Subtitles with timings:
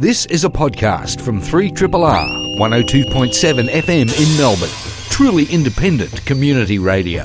[0.00, 4.70] This is a podcast from 3RRR 102.7 FM in Melbourne.
[5.10, 7.24] Truly independent community radio.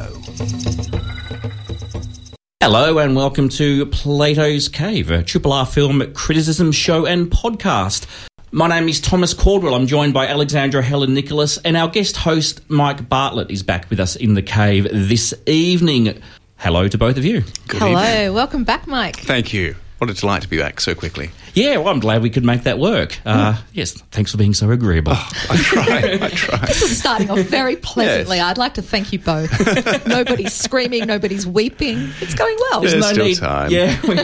[2.60, 8.08] Hello and welcome to Plato's Cave, a Triple R film criticism show and podcast.
[8.52, 9.74] My name is Thomas Caldwell.
[9.74, 14.02] I'm joined by Alexandra Helen Nicholas, and our guest host Mike Bartlett is back with
[14.02, 16.22] us in the cave this evening.
[16.58, 17.46] Hello to both of you.
[17.70, 18.34] Good Hello, evening.
[18.34, 19.22] welcome back, Mike.
[19.22, 19.78] Thank you.
[19.98, 21.32] What a delight to be back so quickly.
[21.54, 23.18] Yeah, well, I'm glad we could make that work.
[23.26, 25.14] Uh, yes, thanks for being so agreeable.
[25.14, 26.20] I try.
[26.22, 26.58] I try.
[26.66, 28.38] This is starting off very pleasantly.
[28.38, 28.46] Yes.
[28.46, 30.06] I'd like to thank you both.
[30.08, 32.10] nobody's screaming, nobody's weeping.
[32.20, 32.82] It's going well.
[32.82, 33.72] There's still time.
[33.72, 34.20] Yeah, we,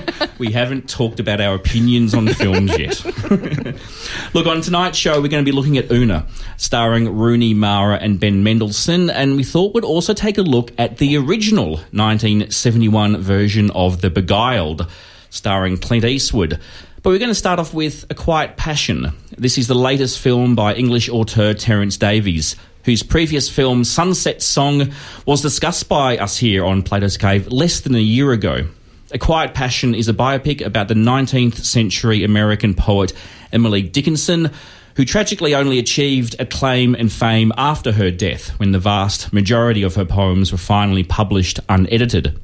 [0.48, 3.02] we haven't talked about our opinions on films yet.
[4.34, 6.28] Look, on tonight's show, we're going to be looking at Una,
[6.58, 10.98] starring Rooney Mara and Ben Mendelsohn, and we thought we'd also take a look at
[10.98, 14.86] the original 1971 version of The Beguiled,
[15.32, 16.60] starring Clint Eastwood.
[17.02, 19.14] But we're going to start off with A Quiet Passion.
[19.36, 24.92] This is the latest film by English auteur Terence Davies, whose previous film Sunset Song
[25.26, 28.68] was discussed by us here on Plato's Cave less than a year ago.
[29.14, 33.14] A Quiet Passion is a biopic about the 19th century American poet
[33.52, 34.52] Emily Dickinson,
[34.96, 39.96] who tragically only achieved acclaim and fame after her death when the vast majority of
[39.96, 42.38] her poems were finally published unedited.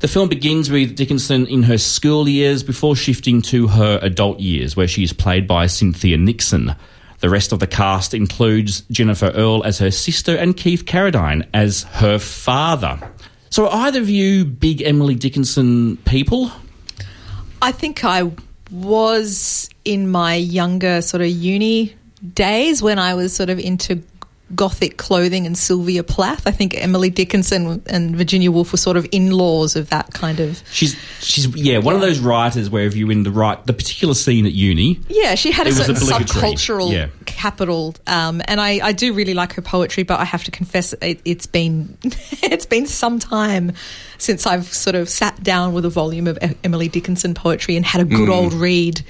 [0.00, 4.76] The film begins with Dickinson in her school years before shifting to her adult years,
[4.76, 6.74] where she is played by Cynthia Nixon.
[7.20, 11.84] The rest of the cast includes Jennifer Ehle as her sister and Keith Carradine as
[11.84, 12.98] her father.
[13.48, 16.50] So, are either of you big Emily Dickinson people?
[17.62, 18.30] I think I
[18.70, 21.94] was in my younger sort of uni
[22.34, 24.02] days when I was sort of into
[24.54, 26.46] gothic clothing and Sylvia Plath.
[26.46, 30.62] I think Emily Dickinson and Virginia Woolf were sort of in-laws of that kind of.
[30.70, 34.14] She's she's yeah one of those writers where if you're in the right the particular
[34.14, 37.08] scene at uni, Yeah, she had a certain subcultural Yeah.
[37.24, 40.04] capital, um, and I, I do really like her poetry.
[40.04, 43.72] But I have to confess, it, it's been it's been some time
[44.18, 48.00] since I've sort of sat down with a volume of Emily Dickinson poetry and had
[48.00, 49.02] a good old read.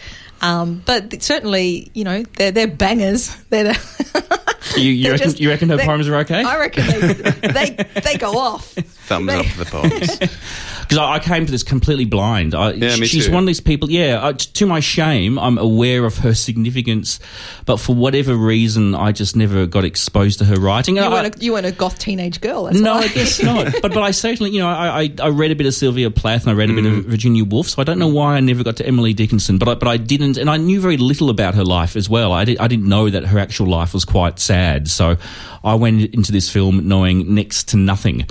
[0.42, 3.34] Um, but certainly, you know, they're they're bangers.
[3.50, 4.40] They're the
[4.76, 6.42] you, you reckon just- you reckon her poems are okay?
[6.42, 8.72] I reckon they they, they go off.
[8.72, 10.18] Thumbs They- up for the poems.
[10.86, 12.54] Because I, I came to this completely blind.
[12.54, 13.32] I, Yeah, me she's too.
[13.32, 13.90] one of these people.
[13.90, 17.18] Yeah, I, to my shame, I'm aware of her significance,
[17.64, 20.96] but for whatever reason, I just never got exposed to her writing.
[20.96, 22.64] You I- weren't, a, you weren't a goth teenage girl.
[22.64, 22.94] That's no.
[22.94, 23.74] I guess not.
[23.82, 26.42] But but I certainly, you know, I, I, I read a bit of Sylvia Plath
[26.42, 27.04] and I read a bit of mm.
[27.04, 29.58] Virginia Woolf, so I don't know why I never got to Emily Dickinson.
[29.58, 32.32] But I, but I didn't, and I knew very little about her life as well.
[32.32, 34.88] I, did, I didn't know that her actual life was quite sad.
[34.88, 35.16] So
[35.64, 38.26] I went into this film knowing next to nothing.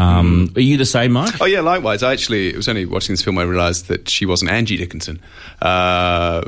[0.00, 1.34] Um, Are you the same, Mike?
[1.40, 2.02] Oh yeah, likewise.
[2.02, 5.20] I actually, it was only watching this film I realised that she wasn't Angie Dickinson,
[5.60, 6.42] uh,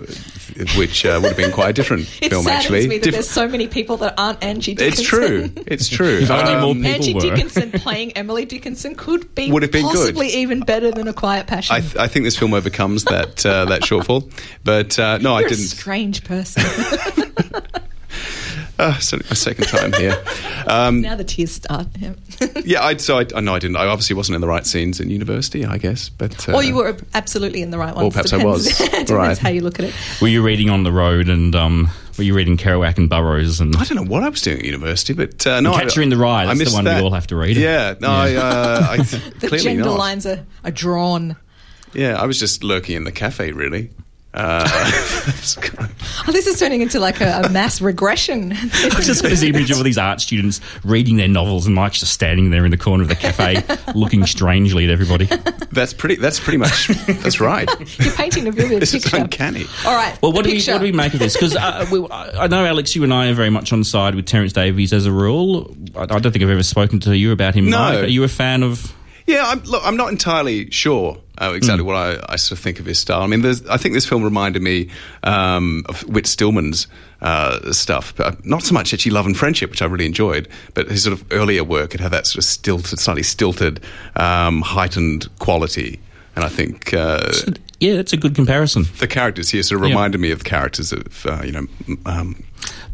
[0.76, 2.44] which uh, would have been quite a different It film.
[2.44, 5.00] saddens Actually, me that Diff- there's so many people that aren't Angie Dickinson.
[5.00, 5.50] it's true.
[5.66, 6.18] It's true.
[6.18, 7.20] If only more Um, people Angie were.
[7.20, 9.96] Dickinson playing Emily Dickinson could be Would have been good.
[9.96, 11.76] possibly even better than A Quiet Passion.
[11.76, 14.32] I, th- I think this film overcomes that uh, that shortfall,
[14.64, 15.64] but uh, no, You're I a didn't.
[15.64, 16.62] strange person.
[18.78, 20.16] Uh, it's only my second time here.
[20.66, 21.86] Um, now the tears start.
[21.98, 22.14] Yeah.
[22.64, 23.76] yeah, I, so I, I no, I didn't.
[23.76, 26.08] I obviously wasn't in the right scenes in university, I guess.
[26.08, 28.12] But uh, or you were absolutely in the right ones.
[28.12, 28.66] perhaps I was.
[28.78, 29.36] Depends Right.
[29.38, 29.94] how you look at it.
[30.20, 33.76] Were you reading on the road and um, were you reading Kerouac and Burroughs and
[33.76, 36.08] I don't know what I was doing at university, but uh, no, Catcher I, in
[36.10, 37.56] the Rye, I that's the missed one we all have to read.
[37.56, 39.98] Yeah, no, I, uh, I The clearly gender not.
[39.98, 41.36] lines are, are drawn.
[41.92, 43.90] Yeah, I was just lurking in the cafe, really.
[44.34, 44.66] Uh,
[46.28, 48.53] Oh, this is turning into like a, a mass regression.
[48.72, 52.00] I just got this image of all these art students reading their novels and Mike's
[52.00, 53.62] just standing there in the corner of the cafe
[53.94, 55.26] looking strangely at everybody.
[55.72, 56.16] that's pretty.
[56.16, 56.88] That's pretty much.
[56.88, 57.69] That's right.
[57.98, 59.16] You're painting a vivid This is picture.
[59.19, 59.65] uncanny.
[59.84, 60.16] All right.
[60.22, 61.34] Well, what the do, we, what do we make of this?
[61.34, 61.87] Because uh,
[62.38, 65.06] I know, Alex, you and I are very much on side with Terence Davies as
[65.06, 65.75] a rule.
[65.97, 67.78] I, I don't think I've ever spoken to you about him, No.
[67.78, 68.04] Mike.
[68.04, 68.94] Are you a fan of...
[69.26, 72.78] Yeah, I'm, look, I'm not entirely sure uh, exactly what I, I sort of think
[72.81, 73.22] of his style.
[73.22, 74.88] I mean, there's, I think this film reminded me
[75.22, 76.87] um, of Whit Stillman's
[77.20, 80.88] uh, stuff, but not so much actually Love and Friendship, which I really enjoyed, but
[80.90, 83.81] his sort of earlier work had had that sort of stilted, slightly stilted,
[84.17, 86.00] um, heightened quality.
[86.34, 87.31] And I think uh,
[87.78, 88.85] Yeah, that's a good comparison.
[88.99, 89.94] the characters here sort of Yeah.
[89.94, 91.67] reminded me of the characters of, uh, you know,
[92.06, 92.43] um,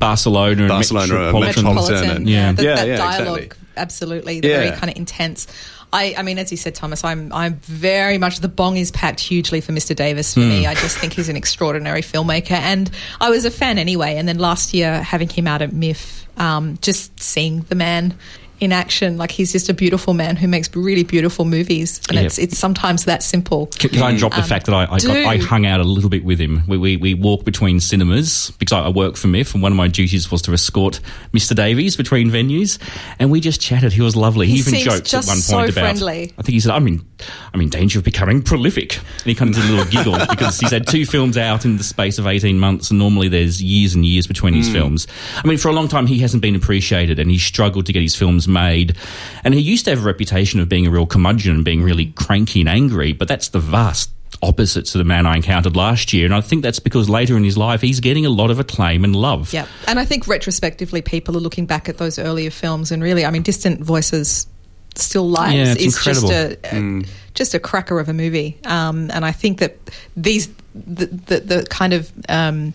[0.01, 1.65] Barcelona and Barcelona, uh, Metropolitan.
[1.65, 2.27] Metropolitan.
[2.29, 2.53] Yeah.
[2.53, 3.65] The, Yeah, that yeah, dialogue, exactly.
[3.79, 4.77] Absolutely, the very Yeah.
[4.79, 5.47] kind of intense.
[5.91, 9.21] I, I mean, as you said, Thomas, I'm, I'm very much the bong is packed
[9.21, 9.97] hugely for Mr.
[9.97, 10.49] Davies for Hmm.
[10.51, 10.67] me.
[10.67, 12.91] I just think he's an extraordinary filmmaker, and
[13.21, 14.17] I was a fan anyway.
[14.17, 18.15] And then last year, having him out at MIFF, um, just seeing the man
[18.61, 19.17] in action.
[19.17, 22.25] Like he's just a beautiful man who makes really beautiful movies, and Yeah.
[22.25, 23.67] it's it's sometimes that simple.
[23.67, 25.85] Can, can I drop the um, fact that I, I, got, I hung out a
[25.85, 26.63] little bit with him?
[26.67, 29.77] We, we, we walk between cinemas because I, I work for MIFF, and one of
[29.77, 31.01] my duties was to escort
[31.33, 31.55] Mr.
[31.55, 32.79] Davies between venues,
[33.19, 33.93] and we just chatted.
[33.93, 34.47] He was lovely.
[34.47, 35.81] He, He even joked at one so point about.
[35.81, 36.33] friendly.
[36.39, 37.07] I think he said, "I'm in,
[37.53, 40.59] I'm in danger of becoming prolific," and he kind of did a little giggle because
[40.59, 43.95] he's had two films out in the space of eighteen months, and normally there's years
[43.95, 44.73] and years between his mm.
[44.73, 45.07] films.
[45.37, 48.03] I mean, for a long time he hasn't been appreciated, and he struggled to get
[48.03, 48.97] his films made.
[49.45, 52.07] And he used to have a reputation of being a real curmudgeon and being really
[52.07, 54.11] cranky and angry, but that's the vast
[54.43, 56.25] opposite to the man I encountered last year.
[56.25, 59.05] And I think that's because later in his life he's getting a lot of acclaim
[59.05, 59.53] and love.
[59.53, 63.25] Yeah, and I think retrospectively, people are looking back at those earlier films, and really,
[63.25, 64.47] I mean, Distant Voices,
[64.95, 66.29] Still Lives Yeah, it's is incredible.
[66.29, 67.05] just a, a
[67.35, 68.59] just a cracker of a movie.
[68.65, 69.77] Um, and I think that
[70.17, 72.75] these the the, the kind of um,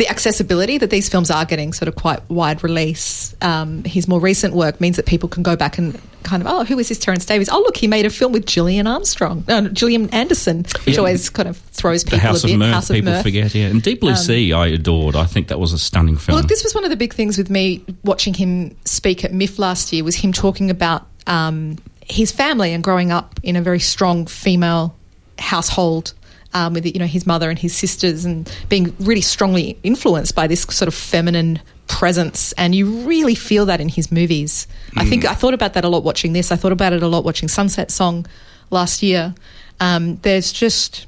[0.00, 3.36] the accessibility that these films are getting, sort of quite wide release.
[3.42, 6.64] Um, his more recent work means that people can go back and kind of, oh,
[6.64, 7.50] who is this Terence Davies?
[7.52, 10.98] Oh, look, he made a film with Gillian Armstrong, no, Gillian Anderson, which Yeah.
[11.00, 12.58] always kind of throws people The House a of bit.
[12.58, 13.18] Mirth, House of people Mirth.
[13.18, 13.66] Um, forget, yeah.
[13.66, 15.16] And Deep Blue Sea, I adored.
[15.16, 16.38] I think that was a stunning film.
[16.38, 19.58] Look, this was one of the big things with me watching him speak at MIFF
[19.58, 21.76] last year was him talking about um,
[22.08, 24.96] his family and growing up in a very strong female
[25.38, 26.14] household
[26.52, 30.46] um, with you know his mother and his sisters and being really strongly influenced by
[30.46, 34.68] this sort of feminine presence and you really feel that in his movies.
[34.96, 36.52] I think I thought about that a lot watching this.
[36.52, 38.26] I thought about it a lot watching Sunset Song
[38.70, 39.34] last year.
[39.80, 41.06] Um, there's just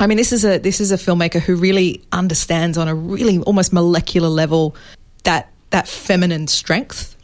[0.00, 3.38] I mean, this is a this is a filmmaker who really understands on a really
[3.38, 4.74] almost molecular level
[5.24, 7.16] that that feminine strength.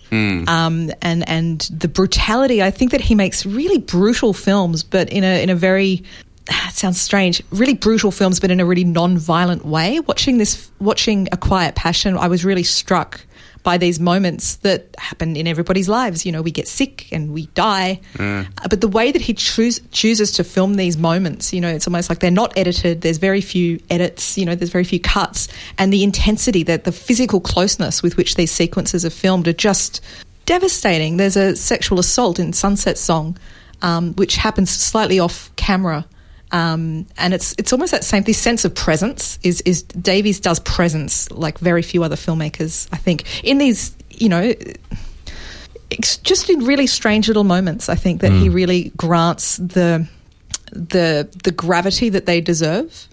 [0.49, 2.63] Um, and and the brutality.
[2.63, 6.05] I think that he makes really brutal films, but in a in a very
[6.73, 10.01] sounds strange, really brutal films, but in a really non-violent way.
[10.01, 13.21] Watching this, watching A Quiet Passion, I was really struck
[13.65, 16.25] by these moments that happen in everybody's lives.
[16.25, 18.01] You know, we get sick and we die,
[18.59, 21.87] Uh, but the way that he choose, chooses to film these moments, you know, it's
[21.87, 23.01] almost like they're not edited.
[23.03, 24.39] There's very few edits.
[24.39, 28.37] You know, there's very few cuts, and the intensity, that the physical closeness with which
[28.37, 30.01] these sequences are filmed, are just
[30.47, 31.19] devastating.
[31.19, 33.37] There's a sexual assault in Sunset Song,
[33.83, 36.07] um, which happens slightly off camera.
[36.51, 40.61] Um, and it's it's almost that same this sense of presence is is Davies does
[40.61, 43.25] presence like very few other filmmakers I think.
[43.45, 44.55] In these you know
[45.91, 50.07] it's just in really strange little moments I think that he really grants the
[50.73, 53.09] the the gravity that they deserve.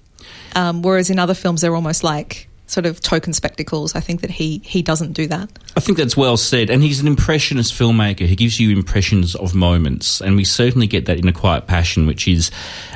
[0.55, 4.31] Um, whereas in other films they're almost like sort of token spectacles I think that
[4.31, 6.69] he he doesn't do that I think that's well said.
[6.69, 8.25] And he's an impressionist filmmaker.
[8.25, 10.21] He gives you impressions of moments.
[10.21, 12.49] And we certainly get that in A Quiet Passion, which is,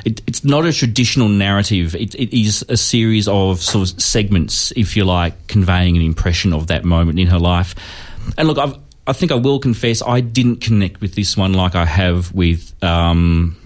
[0.05, 1.93] it, it's not a traditional narrative.
[1.95, 6.53] It, it is a series of sort of segments, if you like, conveying an impression
[6.53, 7.75] of that moment in her life.
[8.37, 11.75] And look, I've, I think I will confess I didn't connect with this one like
[11.75, 13.57] I have with, um,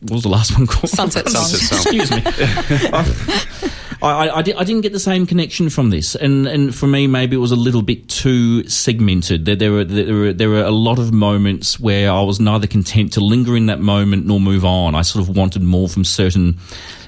[0.00, 0.88] what was the last one called?
[0.90, 1.44] Sunset Song.
[1.44, 1.94] Sunset Song.
[1.94, 2.22] Excuse me.
[4.02, 6.86] I, I, I, di- I didn't get the same connection from this, and, and for
[6.86, 9.46] me, maybe it was a little bit too segmented.
[9.46, 12.66] There, there were there were there were a lot of moments where I was neither
[12.66, 14.94] content to linger in that moment nor move on.
[14.94, 16.58] I sort of wanted more from certain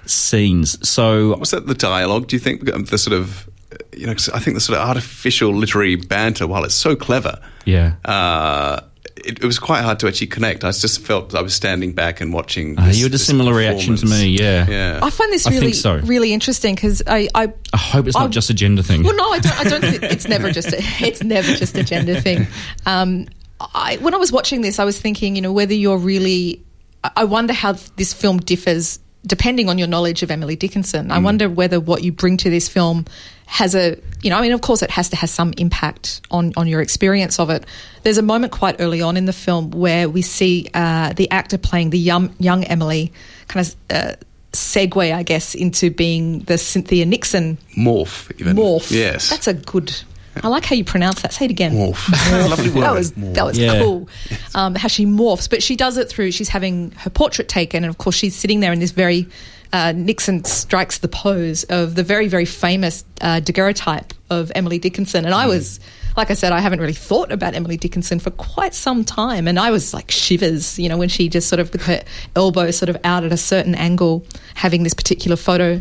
[0.06, 0.78] scenes.
[0.88, 2.26] So Was that the dialogue?
[2.28, 3.48] Do you think Um, the sort of,
[3.94, 7.38] you know, 'cause I think the sort of artificial literary banter, while it's so clever,
[7.66, 8.80] yeah, uh,
[9.24, 10.64] it, it was quite hard to actually connect.
[10.64, 12.78] I just felt I was standing back and watching.
[12.78, 14.28] Uh, you had a similar reaction to me.
[14.28, 15.00] Yeah, Yeah.
[15.02, 15.98] I find this really so.
[15.98, 19.02] really interesting because I, I I hope it's not just a gender thing.
[19.02, 19.60] Well, no, I don't.
[19.60, 19.80] I don't.
[19.80, 20.68] Think, it's never just.
[20.72, 22.46] A, it's never just a gender thing.
[22.86, 23.26] Um,
[23.60, 26.62] I, when I was watching this, I was thinking, you know, whether you're really.
[27.04, 31.10] I- I wonder how this film differs depending on your knowledge of Emily Dickinson.
[31.10, 33.04] I wonder whether what you bring to this film
[33.50, 36.52] has a, you know, I mean, of course, it has to have some impact on
[36.56, 37.64] on your experience of it.
[38.02, 41.56] There's a moment quite early on in the film where we see uh, the actor
[41.58, 43.12] playing the young young Emily
[43.48, 43.74] kind of.
[43.90, 44.14] Uh,
[44.52, 48.56] segue i guess into being the cynthia nixon Morph, even.
[48.56, 48.90] morph.
[48.90, 49.28] Yes.
[49.28, 49.94] that's a good.
[50.42, 51.34] I like how you pronounce that.
[51.34, 51.72] Say it again.
[51.74, 52.48] Morph.
[52.48, 52.82] Lovely word.
[52.82, 53.78] That was that was Yeah.
[53.78, 54.08] cool.
[54.54, 56.30] Um, how she morphs, but she does it through.
[56.30, 59.28] She's having her portrait taken, and of course, she's sitting there in this very.
[59.72, 65.24] Uh, Nixon strikes the pose of the very very famous uh, daguerreotype of Emily Dickinson,
[65.24, 65.48] and I Mm.
[65.48, 65.80] was.
[66.16, 69.56] Like I said, I haven't really thought about Emily Dickinson for quite some time, and
[69.56, 72.02] I was like shivers, you know, when she just sort of with her
[72.34, 74.24] elbow sort of out at a certain angle,
[74.56, 75.80] having this particular photo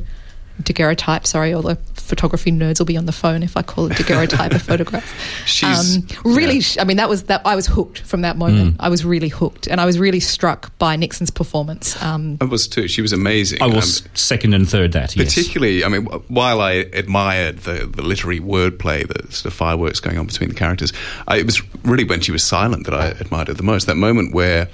[0.64, 1.26] daguerreotype.
[1.26, 4.52] Sorry, all the photography nerds will be on the phone if I call it daguerreotype
[4.54, 5.06] a photograph.
[5.46, 6.58] She's- really.
[6.60, 6.82] yeah.
[6.82, 7.42] I mean, that was that.
[7.46, 8.78] I was hooked from that moment.
[8.80, 12.02] I was really hooked, and I was really struck by Nixon's performance.
[12.02, 12.88] Um, I was too.
[12.88, 13.62] She was amazing.
[13.62, 15.34] I was Um, second and third that, yes.
[15.36, 20.18] Particularly, I mean, while I admired the, the literary wordplay, the sort of fireworks going
[20.18, 20.94] on between the characters,
[21.28, 23.88] I, it was really when she was silent that I admired it the most.
[23.88, 24.68] That moment where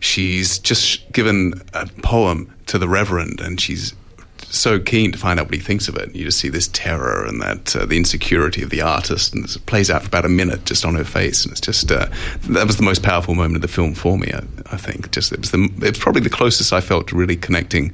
[0.00, 3.94] she's just given a poem to the Reverend and she's
[4.50, 6.14] so keen to find out what he thinks of it.
[6.14, 9.66] You just see this terror and that uh, the insecurity of the artist, and it
[9.66, 12.06] plays out for about a minute just on her face, and it's just uh,
[12.48, 14.32] that was the most powerful moment of the film for me.
[14.32, 17.16] I, I think just it was the it was probably the closest I felt to
[17.16, 17.92] really connecting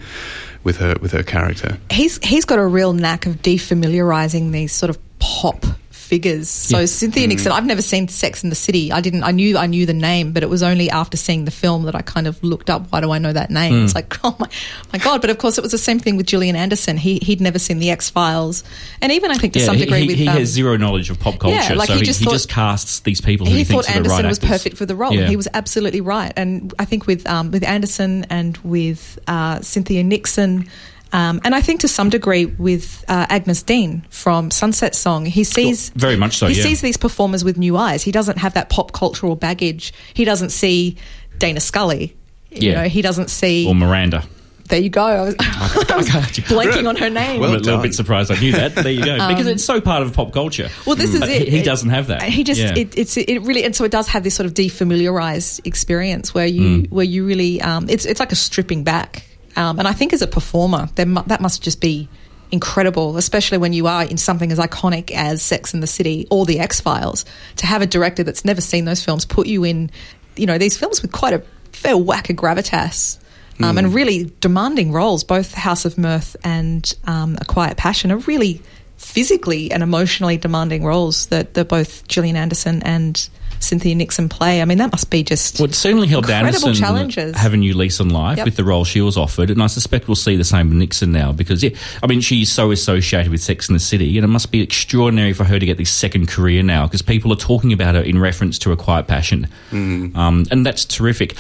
[0.65, 1.79] with her with her character.
[1.91, 5.65] he's he's got a real knack of defamiliarizing these sort of pop
[6.09, 6.49] figures.
[6.49, 6.87] So Yeah.
[6.87, 7.29] Cynthia Mm.
[7.31, 8.91] Nixon, I've never seen Sex in the City.
[8.91, 9.23] I didn't.
[9.23, 11.95] I knew I knew the name, but it was only after seeing the film that
[11.95, 12.87] I kind of looked up.
[12.91, 13.75] Why do I know that name?
[13.75, 13.85] Mm.
[13.85, 14.49] It's like oh my,
[14.93, 15.21] my god!
[15.21, 16.97] But of course, it was the same thing with Gillian Anderson.
[16.97, 18.65] He he'd never seen the X Files,
[19.03, 20.77] and even I think to yeah, some he, degree he, with he um, has zero
[20.77, 23.47] knowledge of pop culture, Yeah, like so he just he thought- just casts these people
[23.47, 24.51] who he he, thought thinks are the Anderson right was actors.
[24.51, 25.13] perfect for the role.
[25.13, 25.29] Yeah.
[25.29, 30.03] He was absolutely right, and I think with um, with Anderson and with uh, Cynthia
[30.03, 30.69] Nixon.
[31.13, 35.43] Um, and I think to some degree with uh, Agyness Deyn from Sunset Song, he
[35.45, 36.63] sees Very much so, He yeah.
[36.65, 38.03] sees these performers with new eyes.
[38.03, 39.93] He doesn't have that pop cultural baggage.
[40.13, 40.97] He doesn't see
[41.39, 42.15] Dana Scully.
[42.51, 42.83] You Yeah.
[42.83, 43.67] know, he doesn't see.
[43.67, 44.23] or Miranda.
[44.69, 45.03] there you go.
[45.03, 46.09] I was, I was
[46.45, 47.41] blanking on her name.
[47.41, 47.83] Well I'm a little done.
[47.83, 48.75] bit surprised I knew that.
[48.75, 50.67] There you go, because it's so part of pop culture.
[50.67, 51.45] Um, Well, this is But it.
[51.49, 52.23] He, he It- doesn't have that.
[52.25, 52.75] He just Yeah.
[52.77, 56.47] it, it's it really and so it does have this sort of defamiliarized experience where
[56.47, 56.91] you Mm.
[56.91, 59.23] where you really um, it's it's like a stripping back.
[59.59, 62.09] Um, and I think as a performer, there mu- that must just be
[62.51, 66.47] incredible, especially when you are in something as iconic as Sex and the City or
[66.47, 67.25] The X Files.
[67.57, 69.91] To have a director that's never seen those films put you in,
[70.37, 73.19] you know, these films with quite a fair whack of gravitas.
[73.61, 73.79] Um, Mm.
[73.79, 78.63] And really demanding roles, both House of Mirth and um, A Quiet Passion, are really
[78.97, 83.29] physically and emotionally demanding roles that, that both Gillian Anderson and
[83.61, 84.63] Cynthia Nixon play.
[84.63, 87.37] I mean, that must be just Well, it certainly helped incredible Anderson challenges.
[87.37, 88.45] have a new lease on life Yep.
[88.45, 91.13] with the role she was offered, and I suspect we'll see the same with Nixon
[91.13, 91.71] now because, yeah,
[92.03, 95.33] I mean, she's so associated with Sex and the City, and it must be extraordinary
[95.33, 98.19] for her to get this second career now because people are talking about her in
[98.19, 101.35] reference to A Quiet Passion, um, and that's terrific.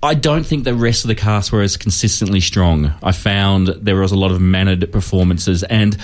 [0.00, 2.94] I don't think the rest of the cast were as consistently strong.
[3.02, 5.96] I found there was a lot of mannered performances, and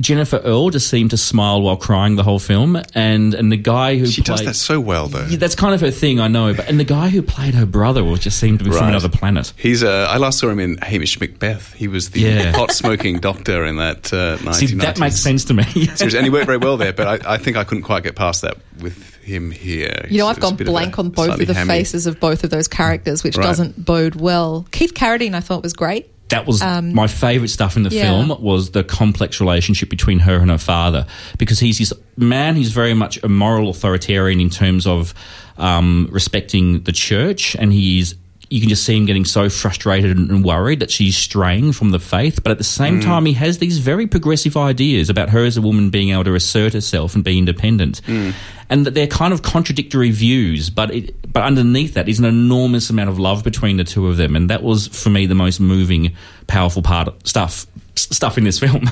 [0.00, 2.80] Jennifer Ehle just seemed to smile while crying the whole film.
[2.94, 5.26] And and the guy who She played, does that so well, though.
[5.26, 6.54] yeah, that's kind of her thing, I know.
[6.54, 9.08] But and the guy who played her brother was just seemed to be from another
[9.08, 9.52] planet.
[9.56, 9.82] He's.
[9.82, 11.72] Uh, I last saw him in Hamish Macbeth.
[11.74, 12.52] He was the Yeah.
[12.52, 14.54] pot smoking doctor in that uh, 1990s.
[14.54, 15.64] See, that makes sense to me.
[16.00, 16.92] and he worked very well there.
[16.92, 20.06] But I, I think I couldn't quite get past that with him here.
[20.10, 21.54] You know, It's- I've it's a gone bit of a blank on both of the
[21.54, 23.44] hammy- faces of both of those characters, which Right.
[23.44, 24.66] doesn't bode well.
[24.72, 26.06] Keith Carradine, I thought was great.
[26.28, 28.04] that was my favourite stuff in the Um, yeah.
[28.04, 31.04] film was the complex relationship between her and her father
[31.36, 35.12] because he's this man who's very much a moral authoritarian in terms of
[35.58, 38.14] um, respecting the church and he's
[38.52, 41.98] you can just see him getting so frustrated and worried that she's straying from the
[41.98, 42.42] faith.
[42.42, 43.04] But at the same Mm.
[43.04, 46.34] time, he has these very progressive ideas about her as a woman being able to
[46.34, 48.02] assert herself and be independent.
[48.06, 48.34] Mm.
[48.68, 52.88] And that they're kind of contradictory views, but it, but underneath that is an enormous
[52.90, 55.60] amount of love between the two of them, and that was for me the most
[55.60, 56.14] moving,
[56.46, 58.88] powerful part stuff stuff in this film.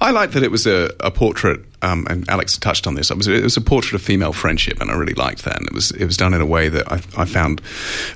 [0.00, 3.10] I like that it was a, a portrait, um, and Alex touched on this.
[3.10, 5.58] It was, it was a portrait of female friendship, and I really liked that.
[5.58, 7.60] And it was it was done in a way that I, I found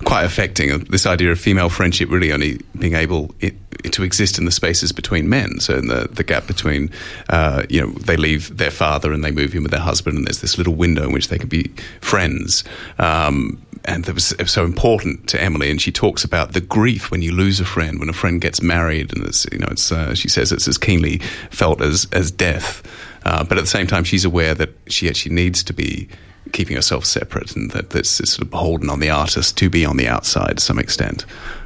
[0.04, 0.70] quite affecting.
[0.70, 3.54] uh, This idea of female friendship really only being able it,
[3.92, 5.60] to exist in the spaces between men.
[5.60, 6.90] So in the the gap between,
[7.30, 10.26] uh, you know, they leave their father and they move in with their husband, and
[10.26, 12.64] there's this little window in which they can be friends.
[12.98, 15.70] Um, and that was, so important to Emily.
[15.70, 18.62] And she talks about the grief when you lose a friend, when a friend gets
[18.62, 21.18] married, and it's you know, it's uh, she says it's as keenly
[21.50, 22.82] felt as as death.
[23.24, 26.08] Uh, but at the same time, she's aware that she actually needs to be
[26.52, 29.96] keeping herself separate, and that that's sort of beholden on the artist to be on
[29.96, 31.24] the outside to some extent,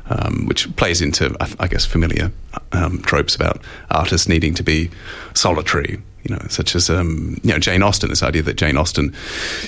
[0.09, 2.31] um, which plays into I, guess familiar
[2.73, 3.61] um, tropes about
[3.91, 4.91] artists needing to be
[5.35, 8.09] solitary you know, such as um, you know Jane Austen.
[8.11, 9.15] This idea that Jane Austen,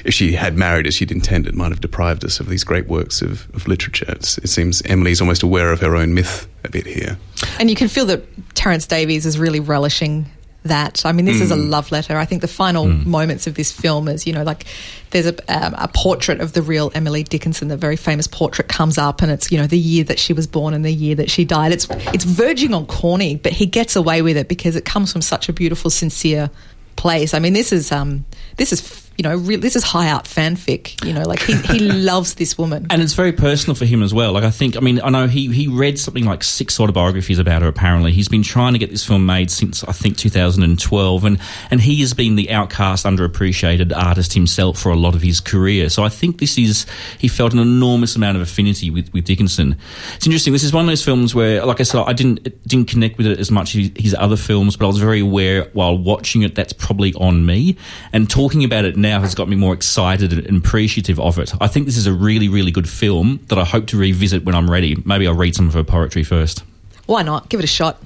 [0.05, 3.23] if she had married as she'd intended, might have deprived us of these great works
[3.23, 4.07] of, of literature.
[4.09, 7.17] It's, it seems Emily's almost aware of her own myth a bit here.
[7.59, 10.27] And you can feel that Terence Davies is really relishing
[10.65, 11.05] that.
[11.07, 12.17] I mean, this is a love letter.
[12.17, 14.65] I think the final moments of this film is, you know, like
[15.11, 18.99] there's a, um, a portrait of the real Emily Dickinson, the very famous portrait comes
[18.99, 21.31] up, and it's you know the year that she was born and the year that
[21.31, 21.73] she died.
[21.73, 25.23] It's it's verging on corny, but he gets away with it because it comes from
[25.23, 26.51] such a beautiful, sincere
[26.97, 27.33] place.
[27.33, 28.25] I mean, this is um,
[28.57, 31.05] this is you know, re- this is high art fanfic.
[31.05, 32.87] You know, like he, he loves this woman.
[32.89, 34.33] And it's very personal for him as well.
[34.33, 37.61] Like I think, I mean, I know he he read something like six autobiographies about
[37.61, 37.69] her.
[37.69, 41.39] Apparently, he's been trying to get this film made since I think 2012, and
[41.71, 45.91] and he has been the outcast, underappreciated artist himself for a lot of his career.
[45.91, 46.87] So I think this is
[47.19, 49.77] he felt an enormous amount of affinity with with Dickinson.
[50.15, 50.55] It's interesting.
[50.55, 53.27] This is one of those films where, like I said, I didn't didn't connect with
[53.27, 56.55] it as much as his other films, but I was very aware while watching it
[56.55, 57.77] that's probably on me.
[58.15, 61.53] And talking about it now has got me more excited and appreciative of it.
[61.61, 64.55] I think this is a really, really good film that I hope to revisit when
[64.55, 65.03] I'm ready.
[65.05, 66.63] Maybe I'll read some of her poetry first.
[67.07, 67.49] Why not?
[67.49, 68.01] Give it a shot.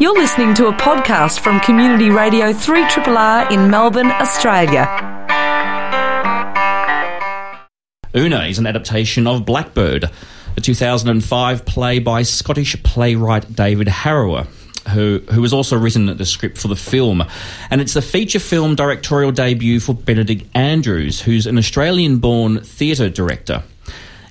[0.00, 4.86] You're listening to a podcast from Community Radio 3RRR in Melbourne, Australia.
[8.16, 10.10] Una is an adaptation of Blackbird,
[10.56, 14.46] a 2005 play by Scottish playwright David Harrower.
[14.88, 17.24] Who, who has also written the script for the film.
[17.70, 23.08] And it's the feature film directorial debut for Benedict Andrews, who's an Australian born theatre
[23.08, 23.62] director.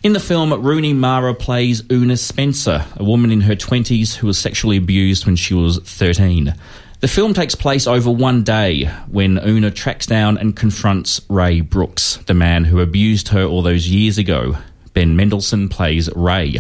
[0.04, 4.38] In the film, Rooney Mara plays Una Spencer, a woman in her 20s who was
[4.38, 6.54] sexually abused when she was 13.
[7.00, 12.18] The film takes place over one day when Una tracks down and confronts Ray Brooks,
[12.26, 14.58] the man who abused her all those years ago.
[14.94, 16.58] Ben Mendelsohn plays Ray.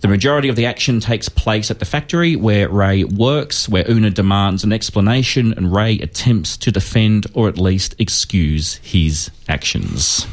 [0.00, 4.08] The majority of the action takes place at the factory where Ray works, where Una
[4.10, 10.26] demands an explanation and Ray attempts to defend or at least excuse his actions.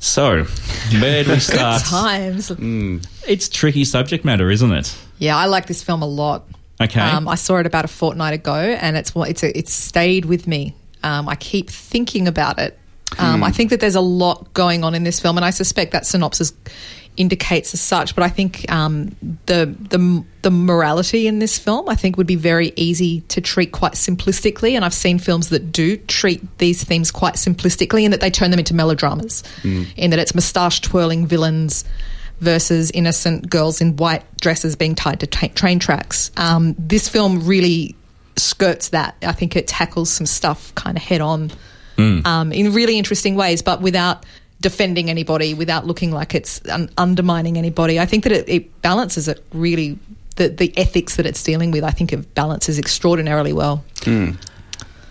[0.00, 0.44] So,
[1.00, 1.82] where do we Good start?
[1.84, 2.52] times.
[3.26, 4.96] It's tricky subject matter, isn't it?
[5.18, 6.46] Yeah, I like this film a lot.
[6.80, 7.00] Okay.
[7.00, 10.46] Um, I saw it about a fortnight ago, and it's it's a, it's stayed with
[10.46, 10.74] me.
[11.02, 12.78] Um, I keep thinking about it.
[13.18, 15.92] Um, I think that there's a lot going on in this film, and I suspect
[15.92, 16.52] that synopsis
[17.18, 18.14] indicates as such.
[18.14, 19.14] But I think um,
[19.46, 23.72] the the the morality in this film, I think, would be very easy to treat
[23.72, 24.72] quite simplistically.
[24.72, 28.50] And I've seen films that do treat these themes quite simplistically, in that they turn
[28.50, 29.42] them into melodramas.
[29.96, 31.84] In that it's moustache twirling villains
[32.40, 36.30] versus innocent girls in white dresses being tied to ta- train tracks.
[36.36, 37.96] Um, this film really
[38.36, 39.16] skirts that.
[39.22, 41.50] I think it tackles some stuff kind of head on
[42.24, 44.24] um, in really interesting ways, but without
[44.60, 48.00] defending anybody, without looking like it's un- undermining anybody.
[48.00, 49.98] I think that it, it balances it really.
[50.36, 53.82] The, the ethics that it's dealing with, I think it balances extraordinarily well.
[54.04, 54.32] Hmm.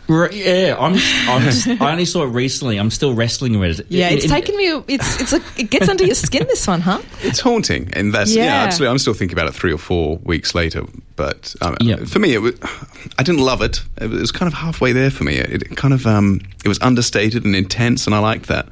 [0.07, 0.93] Right, yeah, I'm.
[1.27, 2.77] I'm just, I only saw it recently.
[2.77, 3.87] I'm still wrestling with it.
[3.89, 4.67] Yeah, it's It- it- taken me.
[4.87, 6.45] It's it's like it gets under your skin.
[6.47, 7.01] This one, huh?
[7.23, 8.45] It's haunting, and that's yeah.
[8.45, 8.63] Yeah.
[8.63, 8.91] absolutely.
[8.91, 10.83] I'm still thinking about it three or four weeks later,
[11.17, 11.97] but um, Yeah.
[12.05, 12.53] for me, it was,
[13.19, 13.81] I didn't love it.
[13.99, 15.35] It was kind of halfway there for me.
[15.35, 18.69] It, it kind of um, it was understated and intense, and I liked that.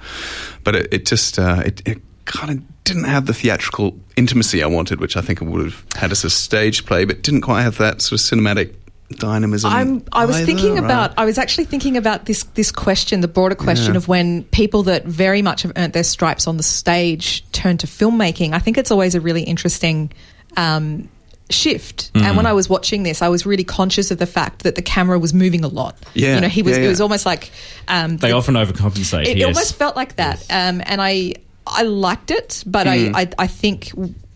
[0.64, 4.68] But it, it just uh, it, it kind of didn't have the theatrical intimacy I
[4.68, 7.64] wanted, which I think it would have had as a stage play, but didn't quite
[7.64, 8.74] have that sort of cinematic
[9.12, 9.72] dynamism.
[9.72, 10.84] I'm, I was either, thinking right?
[10.84, 11.14] about.
[11.18, 13.98] I was actually thinking about this this question, the broader question Yeah.
[13.98, 17.88] of when people that very much have earned their stripes on the stage turn to
[17.88, 18.54] filmmaking.
[18.54, 20.12] I think it's always a really interesting.
[20.58, 21.10] Um,
[21.52, 22.26] shift Mm-hmm.
[22.26, 24.82] and when i was watching this i was really conscious of the fact that the
[24.82, 27.52] camera was moving a lot Yeah, you know he was yeah, it was almost like
[27.88, 29.28] um They often overcompensate.
[29.28, 29.46] it yes.
[29.46, 31.34] almost felt like that, um, and I
[31.68, 33.92] I liked it, but I, I I think.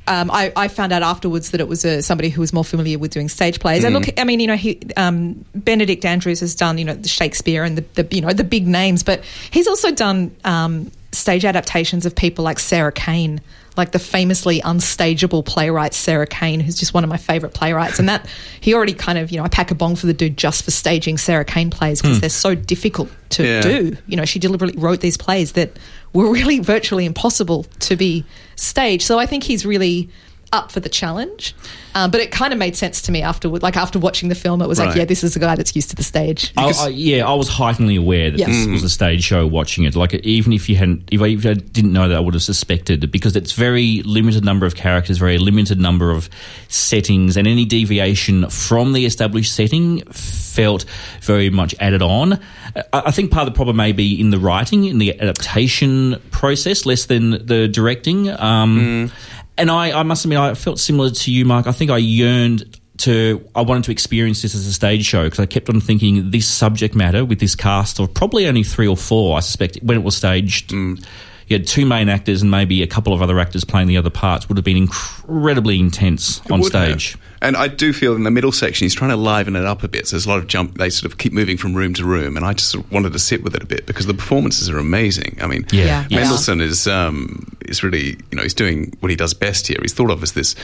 [0.10, 2.98] Um, I, I found out afterwards that it was a, somebody who was more familiar
[2.98, 3.84] with doing stage plays.
[3.84, 7.08] And look, I mean, you know, he, um, Benedict Andrews has done, you know, the
[7.08, 11.45] Shakespeare and the, the you know the big names, but he's also done um, stage
[11.45, 13.39] adaptations of people like Sarah Kane,
[13.79, 17.97] like the famously unstageable playwright Sarah Kane, who's just one of my favourite playwrights.
[17.97, 18.27] And that
[18.59, 20.71] he already kind of, you know, I pack a bong for the dude just for
[20.71, 22.21] staging Sarah Kane plays because hmm.
[22.21, 23.61] they're so difficult to Yeah.
[23.61, 23.97] do.
[24.05, 25.71] You know, she deliberately wrote these plays that
[26.13, 29.03] were really virtually impossible to be staged.
[29.03, 30.09] So I think he's really
[30.51, 31.55] up for the challenge.
[31.95, 33.63] Um, but it kind of made sense to me afterward.
[33.63, 35.89] Like after watching the film, it was like, yeah, this is a guy that's used
[35.89, 36.53] to the stage.
[36.55, 38.45] I, I, yeah, I was heightenedly aware that Yeah.
[38.47, 39.47] this was a stage show.
[39.47, 42.19] Watching it, like even if you hadn't, if I, if I didn't know that, I
[42.19, 46.29] would have suspected because it's very limited number of characters, very limited number of
[46.67, 50.85] settings, and any deviation from the established setting felt
[51.21, 52.33] very much added on.
[52.75, 56.21] I, I think part of the problem may be in the writing, in the adaptation
[56.31, 58.29] process, less than the directing.
[58.29, 59.12] Um,
[59.60, 61.67] And I, I must admit, I felt similar to you, Mark.
[61.67, 65.39] I think I yearned to I wanted to experience this as a stage show because
[65.39, 68.98] I kept on thinking this subject matter with this cast of probably only three or
[68.98, 70.72] four, I suspect, when it was staged.
[70.72, 71.06] Mm.
[71.49, 74.12] You had two main actors and maybe a couple of other actors playing the other
[74.12, 77.01] parts would have been incredibly intense on would have.
[77.01, 77.17] stage.
[77.41, 79.88] And I do feel in the middle section he's trying to liven it up a
[79.88, 80.07] bit.
[80.07, 80.77] So there's a lot of jump.
[80.77, 83.13] They sort of keep moving from room to room, and I just sort of wanted
[83.13, 85.38] to sit with it a bit because the performances are amazing.
[85.41, 85.85] I mean, Yeah.
[85.85, 86.07] Yeah.
[86.09, 86.19] Yes.
[86.19, 89.77] Mendelsohn is um, is really you know he's doing what he does best here.
[89.81, 90.55] He's thought of as this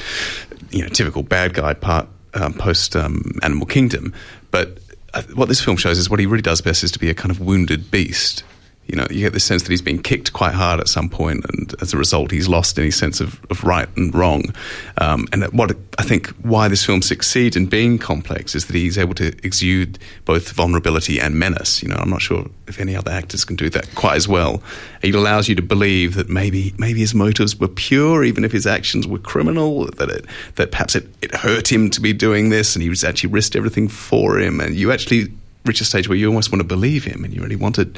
[0.70, 4.14] you know typical bad guy part um, post um, Animal Kingdom,
[4.52, 4.78] but
[5.14, 7.16] uh, what this film shows is what he really does best is to be a
[7.16, 8.44] kind of wounded beast.
[8.88, 11.44] You know, you get the sense that he's been kicked quite hard at some point,
[11.50, 14.54] and as a result, he's lost any sense of, of right and wrong.
[15.00, 18.98] Um, and what I think why this film succeeds in being complex is that he's
[18.98, 21.82] able to exude both vulnerability and menace.
[21.82, 24.62] You know, I'm not sure if any other actors can do that quite as well.
[25.02, 28.68] It allows you to believe that maybe maybe his motives were pure, even if his
[28.68, 29.88] actions were criminal.
[29.88, 33.04] That it, that perhaps it, it hurt him to be doing this, and he was
[33.04, 34.60] actually risked everything for him.
[34.60, 35.32] And you actually
[35.66, 37.90] reach a stage where you almost want to believe him and you really want to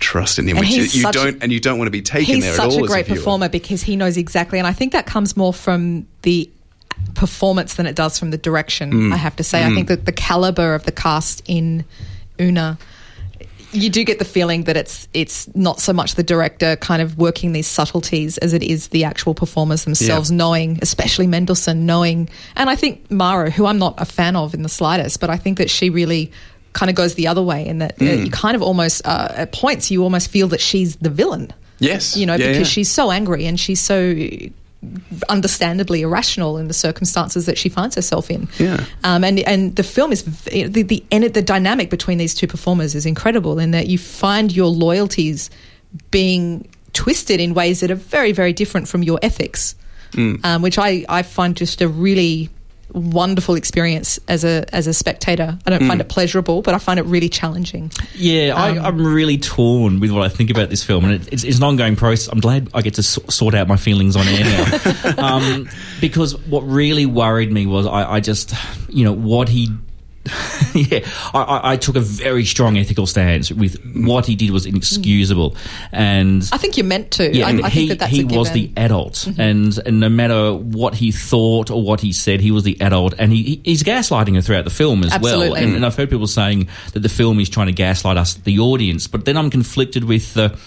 [0.00, 2.40] trust in him, And which you, you don't, and you don't want to be taken
[2.40, 2.66] there at all.
[2.66, 5.52] He's such a great performer because he knows exactly, and I think that comes more
[5.52, 6.50] from the
[7.14, 8.92] performance than it does from the direction.
[8.92, 9.12] Mm.
[9.12, 11.84] I have to say, I think that the caliber of the cast in
[12.40, 12.78] Una.
[13.74, 17.16] You do get the feeling that it's it's not so much the director kind of
[17.16, 20.36] working these subtleties as it is the actual performers themselves Yeah.
[20.36, 24.62] knowing, especially Mendelsohn knowing, and I think Mara, who I'm not a fan of in
[24.62, 26.30] the slightest, but I think that she really
[26.72, 28.24] kind of goes the other way in that Mm.
[28.26, 32.16] you kind of almost uh, at points you almost feel that she's the villain Yes,
[32.16, 32.74] you know, Yeah, because yeah.
[32.74, 34.14] she's so angry and she's so
[35.28, 38.48] understandably irrational in the circumstances that she finds herself in.
[38.58, 38.84] Yeah.
[39.04, 40.82] Um, and and the film is the the
[41.28, 45.50] the dynamic between these two performers is incredible in that you find your loyalties
[46.10, 49.74] being twisted in ways that are very very different from your ethics,
[50.12, 50.44] Mm.
[50.44, 52.50] um, which I I find just a really
[52.92, 55.58] wonderful experience as a as a spectator.
[55.66, 55.88] I don't Mm.
[55.88, 57.90] find it pleasurable, but I find it really challenging.
[58.14, 61.28] Yeah, I, Um, I'm really torn with what I think about this film, and it,
[61.32, 62.28] it's, it's an ongoing process.
[62.32, 65.68] I'm glad I get to so- sort out my feelings on air now, um,
[66.00, 68.54] because what really worried me was I, I just,
[68.88, 69.70] you know, what he.
[70.74, 71.00] yeah,
[71.34, 75.56] I, I, took a very strong ethical stance with what he did was inexcusable,
[75.90, 77.34] and I think you're meant to.
[77.34, 79.40] yeah, I, I he think that he was the adult, mm-hmm.
[79.40, 83.14] and and no matter what he thought or what he said, he was the adult,
[83.18, 85.54] and he, he- he's gaslighting her throughout the film as well.
[85.54, 88.60] And, and I've heard people saying that the film is trying to gaslight us, the
[88.60, 90.58] audience, but then I'm conflicted with uh, the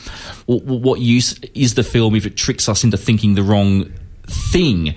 [0.47, 3.91] w- what use is the film if it tricks us into thinking the wrong
[4.27, 4.95] thing.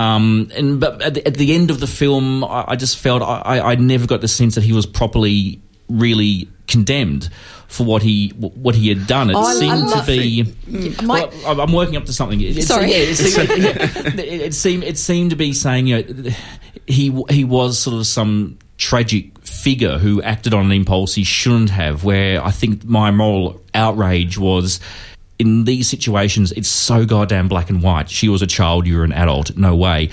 [0.00, 3.22] Um, and but at the, at the end of the film, I, I just felt
[3.22, 7.28] I, I never got the sense that he was properly really condemned
[7.68, 9.30] for what he what he had done.
[9.30, 11.02] It Oh, seemed to be.
[11.04, 12.40] My- Well, I'm- working up to something.
[12.40, 12.90] It, Sorry.
[12.90, 16.30] yeah, it seemed, yeah, it, it seemed it seemed to be saying you know
[16.86, 21.70] he he was sort of some tragic figure who acted on an impulse he shouldn't
[21.70, 22.04] have.
[22.04, 24.80] Where I think my moral outrage was.
[25.40, 28.10] In these situations, it's so goddamn black and white.
[28.10, 29.56] She was a child, you're an adult.
[29.56, 30.10] No way.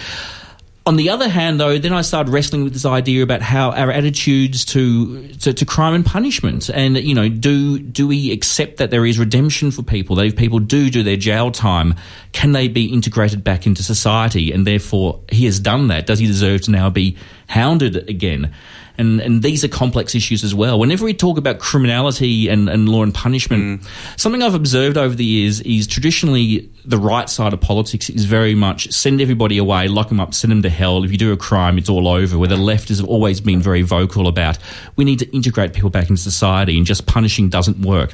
[0.85, 3.91] On the other hand, though, then I started wrestling with this idea about how our
[3.91, 8.89] attitudes to, to to crime and punishment, and you know, do do we accept that
[8.89, 10.15] there is redemption for people?
[10.15, 11.95] That if people do do their jail time,
[12.31, 14.53] can they be integrated back into society?
[14.53, 16.05] And therefore, he has done that.
[16.05, 17.17] Does he deserve to now be
[17.49, 18.53] hounded again?
[18.97, 20.79] And and these are complex issues as well.
[20.79, 24.19] Whenever we talk about criminality and, and law and punishment, mm.
[24.19, 28.55] something I've observed over the years is traditionally the right side of politics is very
[28.55, 31.03] much send everybody away, lock them up, send them to hell.
[31.03, 32.37] If you do a crime, it's all over.
[32.37, 34.57] Where the left has always been very vocal about
[34.95, 38.13] we need to integrate people back into society and just punishing doesn't work.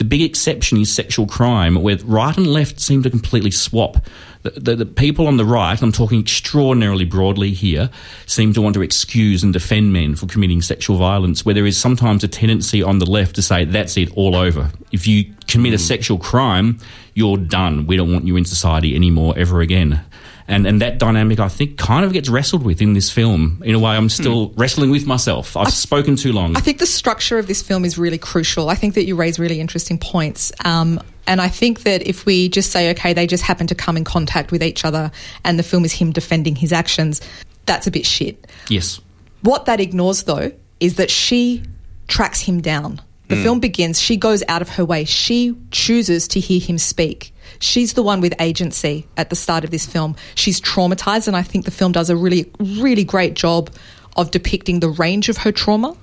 [0.00, 3.98] The big exception is sexual crime, where right and left seem to completely swap.
[4.44, 7.90] The, the, the people on the right, I'm talking extraordinarily broadly here,
[8.24, 11.76] seem to want to excuse and defend men for committing sexual violence, where there is
[11.76, 14.70] sometimes a tendency on the left to say, that's it, all over.
[14.90, 15.82] If you commit a hmm.
[15.82, 16.78] sexual crime,
[17.12, 17.86] you're done.
[17.86, 20.02] We don't want you in society anymore ever again.
[20.50, 23.62] And, and that dynamic, I think, kind of gets wrestled with in this film.
[23.64, 25.56] In a way, I'm still wrestling with myself.
[25.56, 26.56] I've spoken too long.
[26.56, 28.68] I think the structure of this film is really crucial.
[28.68, 30.50] I think that you raise really interesting points.
[30.64, 33.96] Um, and I think that if we just say, okay, they just happen to come
[33.96, 35.12] in contact with each other
[35.44, 37.20] and the film is him defending his actions,
[37.66, 38.46] that's a bit shit.
[38.68, 39.00] yes.
[39.42, 41.62] What that ignores, though, is that she
[42.08, 43.00] tracks him down.
[43.30, 43.42] The mm.
[43.42, 45.04] film begins, she goes out of her way.
[45.04, 47.32] She chooses to hear him speak.
[47.60, 50.16] She's the one with agency at the start of this film.
[50.34, 53.70] She's traumatized, and I think the film does a really, really great job
[54.16, 55.96] of depicting the range of her trauma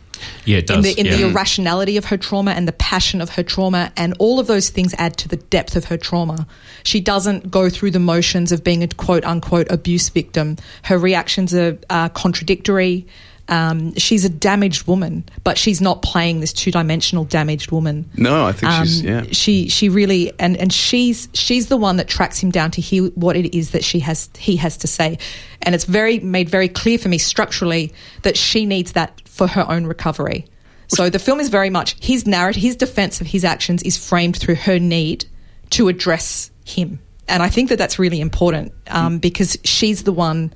[0.45, 0.77] Yeah, it does.
[0.77, 1.17] in the in yeah.
[1.17, 4.69] the irrationality of her trauma and the passion of her trauma and all of those
[4.69, 6.47] things add to the depth of her trauma.
[6.83, 10.55] She doesn't go through the motions of being a quote unquote abuse victim.
[10.83, 13.05] Her reactions are, are contradictory.
[13.49, 18.09] Um, she's a damaged woman, but she's not playing this two dimensional damaged woman.
[18.15, 19.25] No, I think she's Um, yeah.
[19.31, 23.05] She she really and and she's she's the one that tracks him down to hear
[23.15, 25.17] what it is that she has he has to say,
[25.61, 29.69] and it's very made very clear for me structurally that she needs that for her
[29.69, 30.45] own recovery.
[30.89, 34.37] So the film is very much his narrative, his defense of his actions is framed
[34.37, 35.25] through her need
[35.71, 40.53] to address him, and I think that that's really important um, because she's the one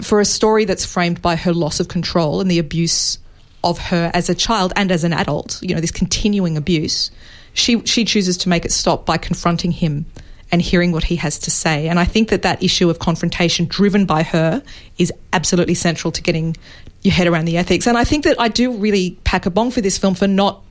[0.00, 3.18] for a story that's framed by her loss of control and the abuse
[3.62, 7.10] of her as a child and as an adult, you know, this continuing abuse,
[7.54, 10.06] she she chooses to make it stop by confronting him
[10.52, 11.88] and hearing what he has to say.
[11.88, 14.62] And I think that that issue of confrontation driven by her
[14.98, 16.56] is absolutely central to getting
[17.02, 17.86] your head around the ethics.
[17.86, 20.62] And I think that I do really pack a bong for this film for not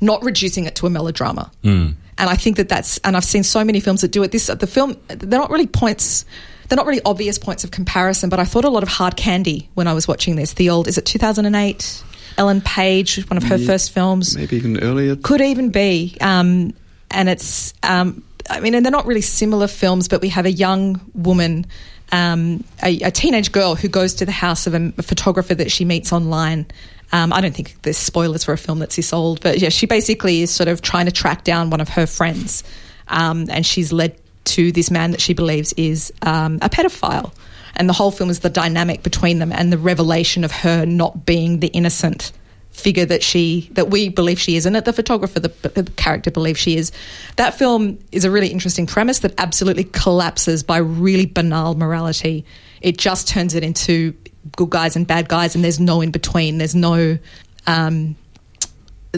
[0.00, 1.50] not reducing it to a melodrama.
[1.64, 1.94] Mm.
[2.18, 4.32] And I think that that's and I've seen so many films that do it.
[4.32, 6.24] This the film they're not really points
[6.68, 9.68] they're not really obvious points of comparison, but I thought a lot of Hard Candy
[9.74, 10.52] when I was watching this.
[10.54, 12.02] The old is it 2008
[12.36, 13.66] Ellen Page, one of her Yeah.
[13.66, 14.36] first films.
[14.36, 15.16] Maybe even earlier.
[15.16, 16.16] Could even be.
[16.20, 16.72] Um,
[17.10, 20.50] and it's, um, I mean, and they're not really similar films, but we have a
[20.52, 21.66] young woman,
[22.12, 25.70] um, a, a teenage girl who goes to the house of a, a photographer that
[25.72, 26.66] she meets online.
[27.10, 29.86] Um, I don't think there's spoilers for a film that's this old, but yeah, she
[29.86, 32.62] basically is sort of trying to track down one of her friends.
[33.08, 34.16] Um, and she's led
[34.48, 37.32] to this man that she believes is um, a pedophile.
[37.76, 41.24] And the whole film is the dynamic between them and the revelation of her not
[41.24, 42.32] being the innocent
[42.70, 46.30] figure that she that we believe she is and that the photographer the, the character
[46.30, 46.92] believes she is.
[47.36, 52.44] That film is a really interesting premise that absolutely collapses by really banal morality.
[52.80, 54.14] It just turns it into
[54.56, 57.18] good guys and bad guys and there's no in between there's no
[57.66, 58.16] um,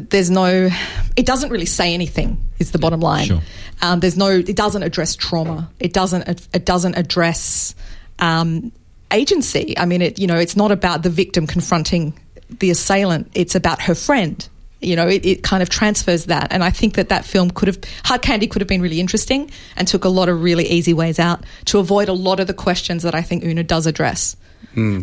[0.00, 0.70] there's no
[1.16, 3.26] it doesn't really say anything is the bottom line.
[3.26, 3.40] Sure.
[3.82, 5.70] um, there's no it doesn't address trauma.
[5.78, 7.74] It doesn't it doesn't address
[8.18, 8.72] um,
[9.10, 9.76] agency.
[9.78, 13.30] I mean it you know it's not about the victim confronting the assailant.
[13.34, 14.48] It's about her friend.
[14.80, 16.48] You know it, it kind of transfers that.
[16.50, 19.50] And i think that that film could have hard candy could have been really interesting
[19.76, 22.54] and took a lot of really easy ways out to avoid a lot of the
[22.54, 24.36] questions that i think una does address.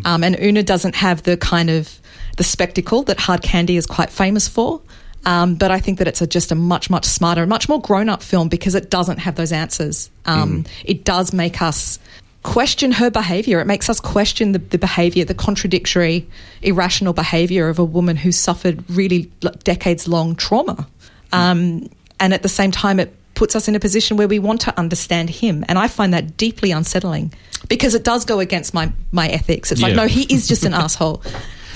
[0.06, 2.00] Um, and una doesn't have the kind of
[2.38, 4.82] the spectacle that hard candy is quite famous for
[5.28, 8.08] um, but I think that it's a, just a much, much smarter, much more grown
[8.08, 10.10] up film because it doesn't have those answers.
[10.26, 12.00] Um, It does make us
[12.44, 13.60] question her behavior.
[13.60, 16.26] It makes us question the, the behavior, the contradictory,
[16.62, 19.24] irrational behavior of a woman who suffered really
[19.66, 20.88] decades long trauma.
[21.34, 21.90] Um,
[22.22, 24.80] and at the same time, it puts us in a position where we want to
[24.80, 25.66] understand him.
[25.68, 27.34] And I find that deeply unsettling
[27.68, 29.74] because it does go against my, my ethics.
[29.74, 31.22] It's like, no, he is just an asshole.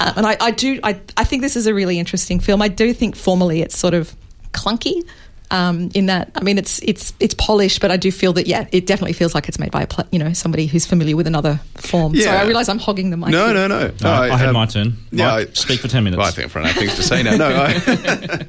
[0.01, 2.59] Uh, and I, I do, I, I think this is a really interesting film.
[2.61, 4.15] I do think formally it's sort of
[4.51, 5.07] clunky.
[5.51, 8.67] Um, in that, I mean, it's it's it's polished, but I do feel that yeah,
[8.71, 11.27] it definitely feels like it's made by a pl- you know somebody who's familiar with
[11.27, 12.15] another form.
[12.15, 12.41] So Yeah.
[12.41, 13.29] I realise I'm hogging the mic.
[13.29, 13.53] No, here.
[13.53, 13.91] no, no.
[14.01, 14.95] No, I, had um, my turn.
[15.11, 16.17] Yeah, I- speak for 10 minutes.
[16.17, 17.35] Well, I think I've run out of things to say now.
[17.35, 18.45] No, I,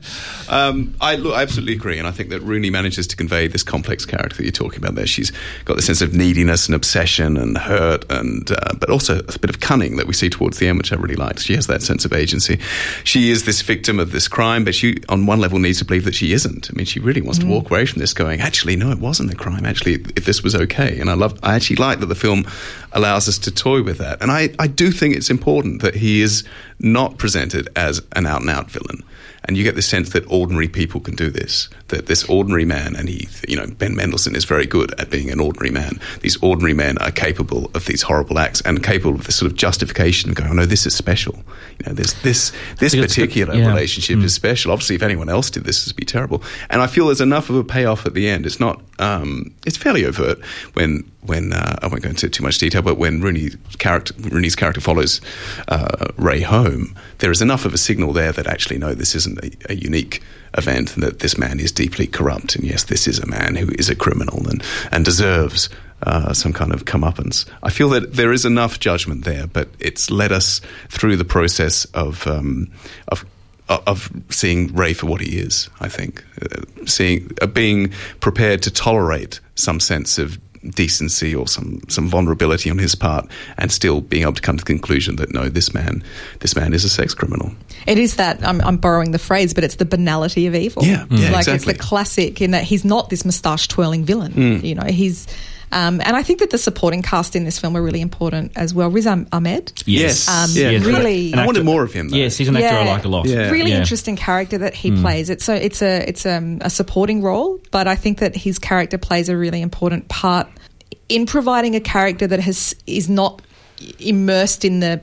[0.48, 3.62] um, I look, I absolutely agree, and I think that Rooney manages to convey this
[3.62, 4.94] complex character that you're talking about.
[4.94, 5.32] There, she's
[5.64, 9.50] got the sense of neediness and obsession and hurt, and uh, but also a bit
[9.50, 11.40] of cunning that we see towards the end, which I really liked.
[11.40, 12.60] She has that sense of agency.
[13.04, 16.04] She is this victim of this crime, but she, on one level, needs to believe
[16.04, 16.70] that she isn't.
[16.70, 19.32] I mean, she really wants to walk away from this, going, actually, no, it wasn't
[19.32, 19.64] a crime.
[19.64, 22.46] Actually, if this was okay, and I love, I actually like that the film
[22.92, 26.20] allows us to toy with that, and I, I do think it's important that he
[26.20, 26.44] is
[26.80, 29.02] not presented as an out and out villain.
[29.44, 31.68] And you get the sense that ordinary people can do this.
[31.88, 35.30] That this ordinary man, and he, you know, Ben Mendelsohn is very good at being
[35.30, 35.98] an ordinary man.
[36.20, 39.56] These ordinary men are capable of these horrible acts and capable of this sort of
[39.56, 41.34] justification of going, "Oh no, this is special."
[41.78, 43.66] You know, this this this think it's good- particular yeah.
[43.68, 44.70] relationship is special.
[44.70, 46.42] Obviously, if anyone else did this, it'd be terrible.
[46.70, 48.46] And I feel there's enough of a payoff at the end.
[48.46, 48.80] It's not.
[48.98, 50.38] Um, it's fairly overt
[50.74, 54.56] when when uh, I won't go into too much detail, but when Rooney's character Rooney's
[54.56, 55.20] character follows
[55.68, 59.38] uh, Ray home, there is enough of a signal there that actually no, this isn't
[59.38, 60.22] a, a unique
[60.56, 60.94] event.
[60.94, 63.88] and That this man is deeply corrupt, and yes, this is a man who is
[63.88, 65.68] a criminal and and deserves.
[66.04, 67.48] Uh, some kind of comeuppance.
[67.62, 71.84] I feel that there is enough judgment there, but it's led us through the process
[71.94, 72.72] of um,
[73.06, 73.24] of
[73.68, 75.70] of seeing Ray for what he is.
[75.80, 81.80] I think uh, seeing uh, being prepared to tolerate some sense of decency or some
[81.88, 83.26] some vulnerability on his part,
[83.58, 86.02] and still being able to come to the conclusion that no, this man,
[86.40, 87.52] this man is a sex criminal.
[87.86, 90.84] It is that I'm, I'm borrowing the phrase, but it's the banality of evil.
[90.84, 94.32] Yeah, yeah, like it's the classic in that he's not this moustache twirling villain.
[94.32, 94.62] Mm.
[94.64, 95.26] You know, he's.
[95.72, 98.74] Um, and I think that the supporting cast in this film are really important as
[98.74, 98.90] well.
[98.90, 100.28] Riz Ahmed, Yes.
[100.28, 102.10] Um, yeah, Yeah, really- An I wanted actor- more of him.
[102.10, 102.16] Though.
[102.18, 103.26] Yes, he's an actor I like a lot.
[103.26, 103.50] Yeah.
[103.50, 103.78] really Yeah.
[103.78, 105.30] interesting character that he plays.
[105.30, 108.98] It's a it's a it's um, a supporting role, but I think that his character
[108.98, 110.46] plays a really important part
[111.08, 113.40] in providing a character that has is not
[113.98, 115.00] immersed in the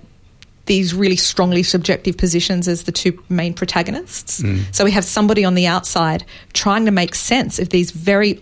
[0.65, 4.43] these really strongly subjective positions as the two main protagonists.
[4.71, 8.39] So we have somebody on the outside trying to make sense of these very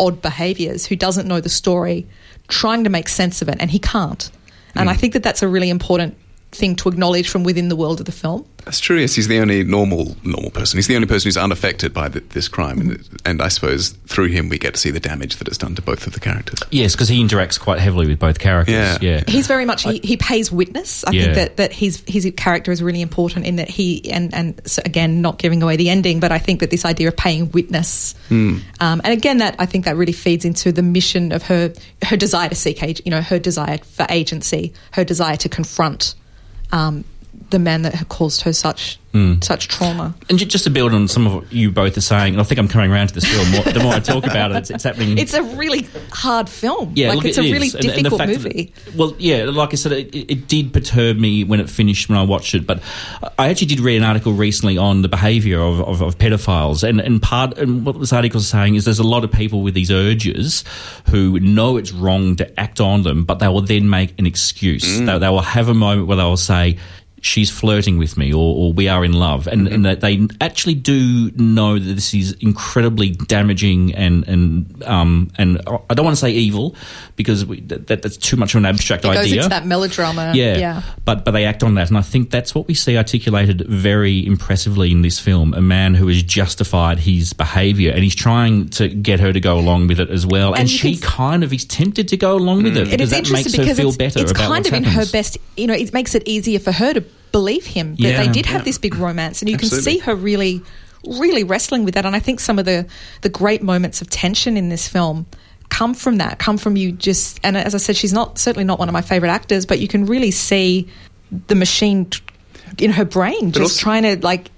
[0.00, 2.06] odd behaviors who doesn't know the story,
[2.48, 4.30] trying to make sense of it, and he can't.
[4.74, 5.00] And I hmm.
[5.00, 6.16] think that that's a really important
[6.52, 8.44] thing to acknowledge from within the world of the film.
[8.64, 8.98] That's true.
[8.98, 10.76] Yes, he's the only normal normal person.
[10.76, 14.26] He's the only person who's unaffected by th this crime, and, and I suppose through
[14.28, 16.60] him we get to see the damage that it's done to both of the characters.
[16.70, 18.74] Yes, because he interacts quite heavily with both characters.
[18.74, 18.98] Yeah.
[19.00, 19.24] yeah.
[19.26, 21.04] He's very much he, he pays witness.
[21.04, 21.22] I Yeah.
[21.22, 24.82] think that, that his his character is really important in that he and and so
[24.84, 28.14] again not giving away the ending, but I think that this idea of paying witness,
[28.30, 32.16] um, and again that I think that really feeds into the mission of her her
[32.16, 36.14] desire to seek age, you know, her desire for agency, her desire to confront
[36.72, 37.04] um,
[37.50, 39.34] the man that had caused her such hmm.
[39.40, 40.14] such trauma.
[40.28, 42.44] And ju- just to build on some of what you both are saying, and I
[42.44, 43.50] think I'm coming around to this film.
[43.50, 45.18] More, the more I talk about it, it's, it's happening.
[45.18, 46.92] It's a really hard film.
[46.94, 47.74] Yeah, like look, it's it a really is.
[47.74, 48.72] And- and the difficult fact that- movie.
[48.96, 52.18] well, yeah, like I said, it, it it did perturb me when it finished when
[52.18, 52.66] I watched it.
[52.66, 52.82] But
[53.38, 57.00] I actually did read an article recently on the behaviour of, of, of pedophiles, and,
[57.00, 59.74] and part and what this article is saying is there's a lot of people with
[59.74, 60.64] these urges
[61.10, 65.00] who know it's wrong to act on them, but they will then make an excuse.
[65.00, 65.06] Mm.
[65.06, 66.78] They, they will have a moment where they will say.
[67.22, 70.74] She's flirting with me, or, or we are in love, and, and that they actually
[70.74, 76.20] do know that this is incredibly damaging and and um and I don't want to
[76.20, 76.74] say evil
[77.16, 79.36] because we, that, that- that's too much of an abstract It goes idea.
[79.36, 80.32] into that melodrama.
[80.34, 80.82] Yeah, yeah.
[81.04, 84.24] But but they act on that, and I think that's what we see articulated very
[84.26, 85.52] impressively in this film.
[85.54, 89.58] A man who has justified his behaviour, and he's trying to get her to go
[89.58, 90.52] along with it as well.
[90.52, 93.10] And, And she can kind of is tempted to go along with it It because
[93.10, 95.04] that interesting makes her because feel it's, better it's about kind what's of in her
[95.12, 95.36] best.
[95.56, 98.22] You know, it makes it easier for her to believe him that Yeah.
[98.24, 98.64] they did have Yeah.
[98.64, 99.92] this big romance, and you Absolutely.
[99.92, 100.62] can see her really,
[101.06, 102.04] really wrestling with that.
[102.06, 102.86] And I think some of the
[103.22, 105.26] the great moments of tension in this film
[105.68, 106.38] come from that.
[106.38, 107.38] Come from you just.
[107.44, 109.88] And as I said, she's not certainly not one of my favorite actors, but you
[109.88, 110.88] can really see
[111.46, 112.08] the machine
[112.78, 114.50] in her brain just also- trying to like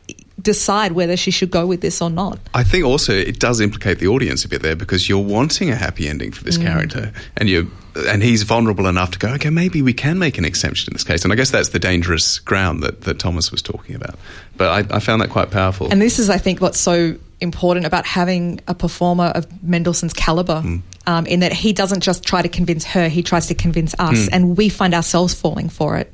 [0.43, 2.39] decide whether she should go with this or not.
[2.55, 5.77] I think also it does implicate the audience a bit there because you're wanting a
[5.77, 9.83] happy ending for this character, and you and he's vulnerable enough to go, okay, maybe
[9.83, 11.25] we can make an exception in this case.
[11.25, 14.17] And I guess that's the dangerous ground that, that Thomas was talking about.
[14.57, 15.89] But I, I found that quite powerful.
[15.91, 20.63] And this is, I think, what's so important about having a performer of Mendelsohn's caliber,
[21.07, 24.29] um, in that he doesn't just try to convince her; he tries to convince us,
[24.29, 26.13] and we find ourselves falling for it.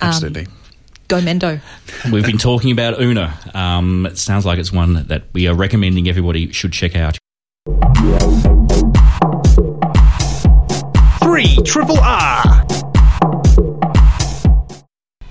[0.00, 0.46] Um, Absolutely.
[1.10, 1.60] Go Mendo.
[2.12, 3.36] We've been talking about Una.
[3.52, 7.18] Um, it sounds like it's one that we are recommending everybody should check out.
[11.20, 12.64] Three Triple R.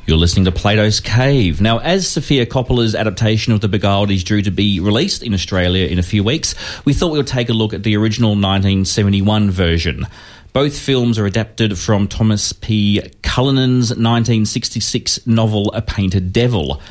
[0.05, 1.61] You're listening to Plato's Cave.
[1.61, 5.87] Now, as Sofia Coppola's adaptation of The Beguiled is due to be released in Australia
[5.87, 9.49] in a few weeks, we thought we would take a look at the original 1971
[9.49, 10.07] version.
[10.51, 13.01] Both films are adapted from Thomas P.
[13.21, 16.81] Cullinan's 1966 novel A Painted Devil.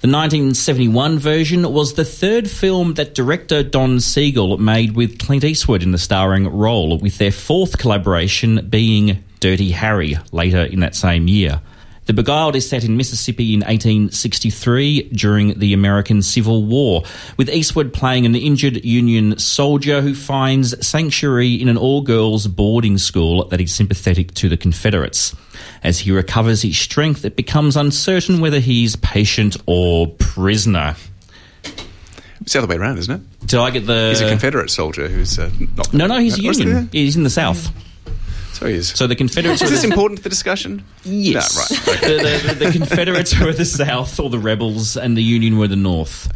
[0.00, 5.82] The 1971 version was the third film that director Don Siegel made with Clint Eastwood
[5.82, 11.26] in the starring role, with their fourth collaboration being Dirty Harry later in that same
[11.26, 11.60] year.
[12.08, 17.02] The Beguiled is set in Mississippi in 1863 during the American Civil War,
[17.36, 22.96] with Eastwood playing an injured Union soldier who finds sanctuary in an all girls boarding
[22.96, 25.36] school that is sympathetic to the Confederates.
[25.84, 30.96] As he recovers his strength, it becomes uncertain whether he's patient or prisoner.
[32.40, 33.46] it's the other way around, isn't it?
[33.46, 34.08] Did I get the.
[34.08, 35.92] He's a Confederate soldier who's uh, not.
[35.92, 36.88] no, no, he's a Union.
[36.90, 37.70] He's in the South.
[38.58, 38.88] So he is.
[38.88, 39.62] So the Confederates.
[39.62, 40.84] is this important to the discussion?
[41.04, 41.54] Yes.
[41.54, 42.02] No, right.
[42.02, 42.16] Okay.
[42.16, 45.76] the, the, the Confederates were the South, or the rebels, and the Union were the
[45.76, 46.28] North.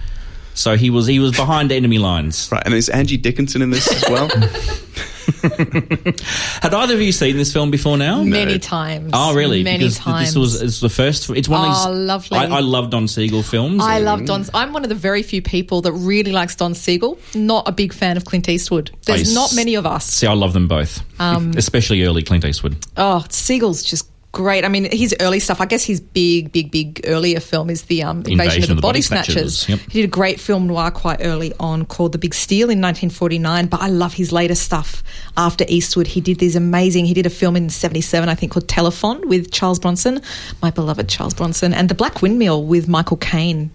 [0.55, 2.49] So he was he was behind enemy lines.
[2.53, 4.29] Right, and is Angie Dickinson in this as well?
[6.63, 8.23] Had either of you seen this film before now?
[8.23, 9.11] Many times.
[9.13, 9.63] Oh, really?
[9.63, 10.29] Many because times.
[10.29, 11.29] this was it's the first.
[11.31, 12.07] It's one of Oh, these.
[12.07, 12.39] lovely.
[12.39, 13.83] I, I love Don Siegel films.
[13.83, 14.45] I love Don.
[14.55, 17.19] I'm one of the very few people that really likes Don Siegel.
[17.35, 18.91] Not a big fan of Clint Eastwood.
[19.07, 20.05] There's I not many of us.
[20.07, 22.77] See, I love them both, Um, especially early Clint Eastwood.
[22.97, 24.65] Oh, Siegel's just great.
[24.65, 25.61] I mean, his early stuff.
[25.61, 29.03] I guess his big, big, big earlier film is the um, Invasion, of the, Body,
[29.03, 29.69] Snatchers.
[29.69, 29.79] Yep.
[29.91, 33.67] He did a great film noir quite early on called The Big Steal in 1949.
[33.67, 35.03] But I love his later stuff.
[35.37, 37.05] After Eastwood, he did these amazing.
[37.05, 40.21] He did a film in '77, I think, called Telefon with Charles Bronson,
[40.63, 43.71] my beloved Charles Bronson, and The Black Windmill with Michael Caine.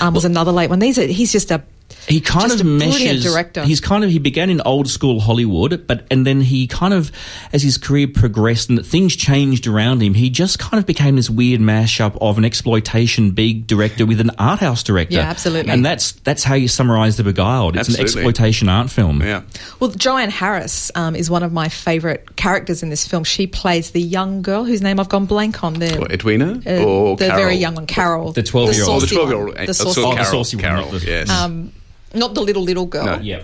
[0.00, 0.80] Um, was another late one.
[0.80, 1.62] These are, he's just a
[2.08, 3.22] he kind Just of a meshes.
[3.22, 3.64] director.
[3.64, 7.10] He's kind of he began in old school Hollywood, but and then he kind of
[7.52, 11.30] as his career progressed and things changed around him, he just kind of became this
[11.30, 15.14] weird mashup of an exploitation big director with an art house director.
[15.14, 15.72] Yeah, absolutely.
[15.72, 17.76] And that's that's how you summarize the Beguiled.
[17.76, 19.22] It's an exploitation art film.
[19.22, 19.42] yeah.
[19.78, 23.24] Well, Jo Ann Harris um, is one of my favourite characters in this film.
[23.24, 25.74] She plays the young girl whose name I've gone blank on.
[25.74, 27.42] The, What, Edwina uh, or the Carol?
[27.42, 28.32] very young one, Carol.
[28.32, 29.02] The 12-year-old.
[29.02, 29.56] Oh, the 12-year-old.
[29.56, 31.30] The uh, saucy so Oh, the Carol, saucy one, Carol, yes.
[31.30, 31.72] Um,
[32.14, 33.06] not the little little girl.
[33.06, 33.18] No.
[33.20, 33.42] Yeah.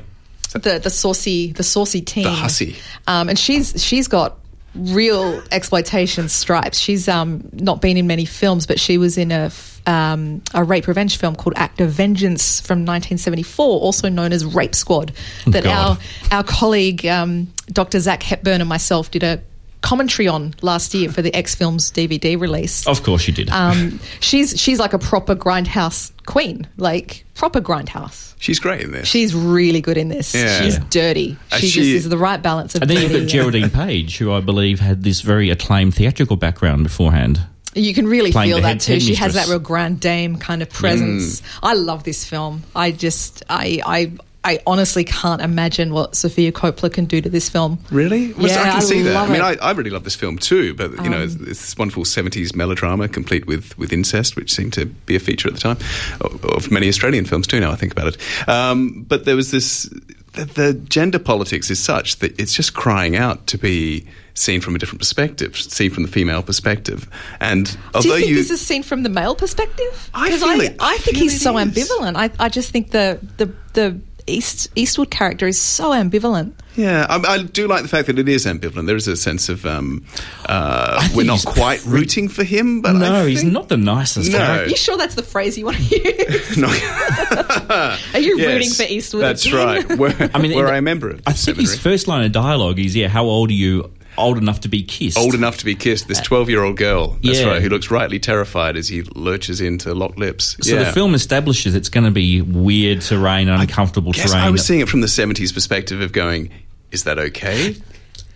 [0.52, 2.24] The the saucy the saucy teen.
[2.24, 2.76] The hussy.
[3.06, 4.38] Um, and she's she's got
[4.74, 6.78] real exploitation stripes.
[6.78, 10.62] She's um, not been in many films, but she was in a, f- um, a
[10.64, 15.12] rape revenge film called Act of Vengeance from 1974, also known as Rape Squad,
[15.46, 15.98] that God.
[16.30, 18.00] our, our colleague um, Dr.
[18.00, 19.40] Zak Hepburn and myself did a
[19.82, 22.86] commentary on last year for the X Films DVD release.
[22.86, 23.50] Of course you did.
[23.50, 28.34] Um, she's she's like a proper grindhouse queen, like proper grindhouse.
[28.38, 29.08] She's great in this.
[29.08, 30.34] She's really good in this.
[30.34, 30.60] Yeah.
[30.60, 31.36] She's dirty.
[31.50, 34.18] Uh, She, she- just is the right balance of and then you've got Geraldine Page,
[34.18, 37.40] who I believe had this very acclaimed theatrical background beforehand.
[37.74, 38.92] You can really feel the that head- too.
[38.94, 41.42] head She has that real grand dame kind of presence.
[41.62, 42.62] I love this film.
[42.74, 44.12] I just, I, I,
[44.46, 47.78] I honestly can't imagine what Sofia Coppola can do to this film.
[47.90, 48.32] Really?
[48.32, 49.14] Well, Yeah, I can I see that.
[49.14, 49.42] love I mean.
[49.42, 52.54] I, I really love this film too, but you know, it's, it's this wonderful '70s
[52.54, 55.78] melodrama complete with with incest, which seemed to be a feature at the time
[56.20, 57.60] of, of many Australian films too.
[57.60, 59.90] Now I think about it, um, but there was this.
[60.32, 64.76] The, the gender politics is such that it's just crying out to be seen from
[64.76, 67.08] a different perspective, seen from the female perspective.
[67.40, 70.10] And Do although you think you, this is seen from the male perspective?
[70.12, 71.64] I feel I, it- I think he's it so is.
[71.66, 72.16] ambivalent.
[72.16, 76.52] I, I just think the the the East Eastwood character is so ambivalent.
[76.74, 78.86] Yeah, I, I do like the fact that it is ambivalent.
[78.86, 80.04] There is a sense of um,
[80.46, 84.30] uh, we're not he's quite rooting for him, but no, I he's not the nicest.
[84.32, 84.38] No.
[84.38, 84.64] character.
[84.64, 86.56] Are you sure that's the phrase you want to use?
[86.58, 86.68] No.
[88.14, 89.22] Are you Yes, rooting for Eastwood?
[89.22, 89.56] That's again?
[89.88, 89.98] right.
[89.98, 91.22] Where, I mean, where in- I remember it.
[91.26, 93.90] I think his first line of dialogue is, "Yeah, how old are you?
[94.18, 96.08] Old enough to be kissed." old enough to be kissed.
[96.08, 97.18] This uh, twelve-year-old girl.
[97.22, 97.46] That's Yeah.
[97.46, 97.62] right.
[97.62, 100.56] Who looks rightly terrified as he lurches into locked lips.
[100.62, 100.84] So yeah.
[100.84, 104.44] the film establishes it's going to be weird terrain, uncomfortable Guess terrain.
[104.44, 106.50] I was seeing it from the seventies perspective of going.
[106.92, 107.76] Is that okay?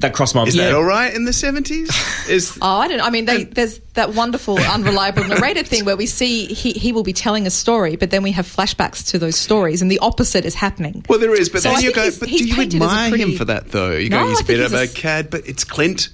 [0.00, 0.66] That crossed my Is yeah.
[0.66, 1.88] that all right in the seventies?
[2.28, 3.00] Is Oh, I don't.
[3.00, 7.02] I mean, they, there's that wonderful unreliable narrator thing where we see he, he will
[7.02, 10.44] be telling a story, but then we have flashbacks to those stories, and the opposite
[10.44, 11.04] is happening.
[11.08, 12.02] well, there is, but So then I you think go.
[12.02, 13.92] he's- But he's do you painted as a admire pretty- him for that though?
[13.92, 16.08] You No, go, he's I a bit think of a a- cad, but it's Clint.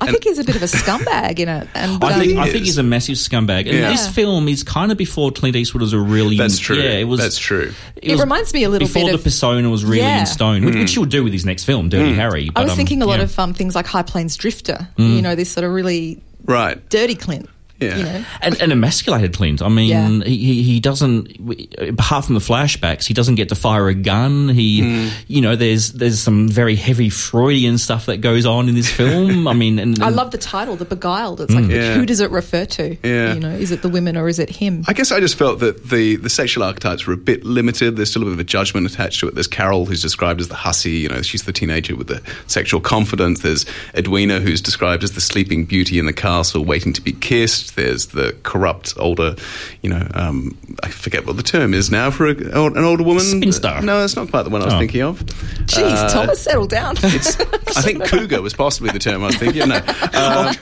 [0.00, 2.50] I think he's a bit of a scumbag in it, and I think um, I
[2.50, 3.90] think he's a massive scumbag, and Yeah.
[3.90, 6.76] this film is kind of before Clint Eastwood was a really That's true.
[6.76, 7.18] Yeah, it was.
[7.20, 7.72] That's true.
[8.00, 10.20] It reminds me a little before bit before the persona was really Yeah.
[10.20, 12.50] in stone, which, which he'll do with his next film, Dirty Harry.
[12.54, 13.24] I was um, thinking a lot yeah.
[13.24, 14.88] of um, things like High Plains Drifter.
[14.96, 16.88] You know, this sort of really Right.
[16.88, 17.48] dirty Clint.
[17.80, 17.96] Yeah.
[17.96, 19.62] You know, and, and emasculated Clint.
[19.62, 20.24] I mean, Yeah.
[20.24, 21.36] he, he he doesn't.
[21.78, 24.48] Apart from the flashbacks, he doesn't get to fire a gun.
[24.48, 25.08] He, Hmm.
[25.28, 29.46] you know, there's there's some very heavy Freudian stuff that goes on in this film.
[29.46, 31.40] I mean, and, I love the title, The Beguiled.
[31.40, 31.70] It's like, Mm.
[31.70, 31.94] Yeah.
[31.94, 32.96] who does it refer to?
[33.04, 33.34] Yeah.
[33.34, 34.84] You know, is it the women or is it him?
[34.88, 37.96] I guess I just felt that the, the sexual archetypes were a bit limited.
[37.96, 39.34] There's still a bit of a judgment attached to it.
[39.34, 42.80] There's Carol, who's described as the hussy, you know, she's the teenager with the sexual
[42.80, 43.40] confidence.
[43.40, 47.67] There's Edwina, who's described as the sleeping beauty in the castle, waiting to be kissed.
[47.72, 49.36] There's the corrupt older,
[49.82, 53.22] you know, um, I forget what the term is now for a, an older woman.
[53.22, 53.80] Spinster.
[53.82, 54.78] No, that's not quite the one I was Oh.
[54.78, 55.20] thinking of.
[55.66, 56.96] Jeez, Uh, Thomas, settle down.
[57.02, 57.38] It's,
[57.76, 59.68] I think cougar was possibly the term I was thinking.
[59.68, 59.78] No.
[60.18, 60.54] Um,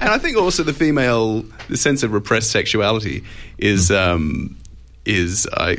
[0.00, 3.24] and I think also the female, the sense of repressed sexuality
[3.58, 4.56] is um,
[5.04, 5.78] is I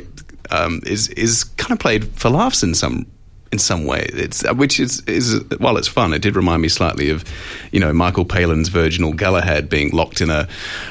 [0.50, 3.06] um, is is kind of played for laughs in some
[3.52, 4.08] in some way.
[4.12, 7.24] It's uh, which is is while it's fun, it did remind me slightly of
[7.72, 10.48] you know Michael Palin's Virginal Galahad being locked in a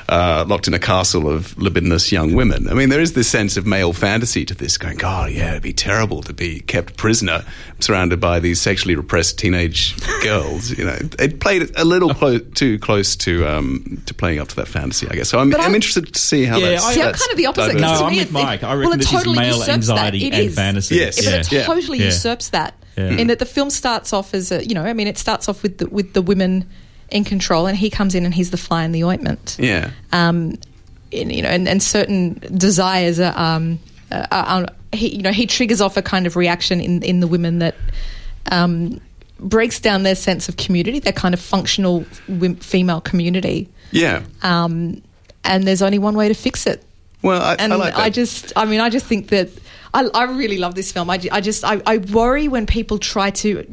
[0.10, 2.68] uh, locked in a castle of libidinous young women.
[2.68, 5.64] I mean, there is this sense of male fantasy to this, going, God, yeah, it'd
[5.64, 7.46] be terrible to be kept prisoner,
[7.80, 10.72] surrounded by these sexually repressed teenage girls.
[10.78, 14.56] You know, it played a little clo- too close to um, to playing up to
[14.58, 15.30] that fantasy, I guess.
[15.30, 16.86] So I'm, I'm I'm- interested to see how Yeah, that's.
[16.86, 17.68] I- See, I'm that's kind of the opposite.
[17.74, 17.82] diverse.
[17.82, 18.64] No, to I'm me, with it- Mike.
[18.64, 19.74] I well, reckon it this totally is male usurps that.
[19.98, 20.56] anxiety and is.
[20.56, 20.96] fantasy.
[20.96, 21.24] Yes.
[21.24, 21.64] But it Yeah.
[21.66, 22.06] totally Yeah.
[22.06, 22.74] usurps that.
[22.98, 23.12] Yeah.
[23.12, 25.64] In that the film starts off as a, you know, I mean, it starts off
[25.64, 26.70] with the, with the women
[27.10, 29.56] in control, and he comes in and he's the fly in the ointment.
[29.60, 29.92] Yeah.
[30.12, 30.58] Um,
[31.12, 33.80] and, you know, and, and certain desires are, um,
[34.12, 37.28] are, are, he, you know, he triggers off a kind of reaction in in the
[37.28, 37.76] women that.
[38.52, 39.00] Um,
[39.42, 44.24] breaks down their sense of community, their kind of functional wim- female community, Yeah.
[44.42, 45.02] um,
[45.46, 46.84] and there's only one way to fix it
[47.22, 48.10] Well, I, and I like that.
[48.14, 49.48] just, I mean, I just think that
[49.94, 51.10] I, I really love this film.
[51.10, 53.66] I, I just, I, I worry when people try to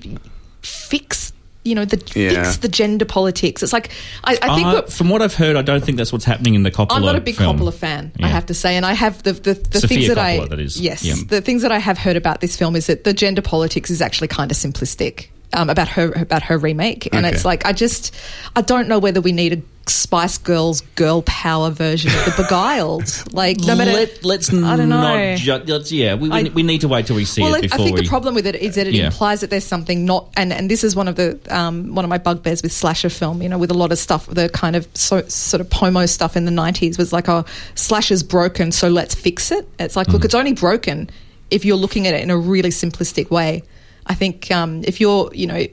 [0.63, 1.33] fix,
[1.65, 2.43] you know, the Yeah.
[2.45, 3.63] fix the gender politics.
[3.63, 3.91] It's like
[4.25, 6.55] I, I think Uh, what, from what I've heard, I don't think that's what's happening
[6.55, 6.97] in the Coppola.
[6.97, 7.59] I'm not a big film.
[7.59, 10.39] Coppola fan, I have to say, and I have the the, the things that I
[10.39, 10.81] Coppola, that is.
[10.81, 11.15] yes, Yeah.
[11.29, 14.01] the things that I have heard about this film is that the gender politics is
[14.01, 15.29] actually kind of simplistic.
[15.53, 17.35] Um, about her about her remake, and Okay.
[17.35, 18.13] it's like I just
[18.57, 23.05] I don't know whether we need a Spice Girls girl power version of the Beguiled.
[23.33, 25.01] Like no matter Let, let's I don't know.
[25.01, 27.55] not ju- let's, yeah, we, we, I- we need to wait till we see well,
[27.55, 28.03] it I- I think we.
[28.03, 29.07] the problem with it is that it Yeah.
[29.07, 32.09] implies that there's something not, and, and this is one of the um, one of
[32.09, 33.41] my bugbears with slasher film.
[33.41, 36.37] You know, with a lot of stuff, the kind of so, sort of pomo stuff
[36.37, 37.45] in the '90s was like, "Oh,
[37.77, 40.15] slasher's broken, so let's fix it." It's like, Mm.
[40.15, 41.09] look, it's only broken
[41.51, 43.63] if you're looking at it in a really simplistic way.
[44.07, 45.67] I think um, if you're, you know.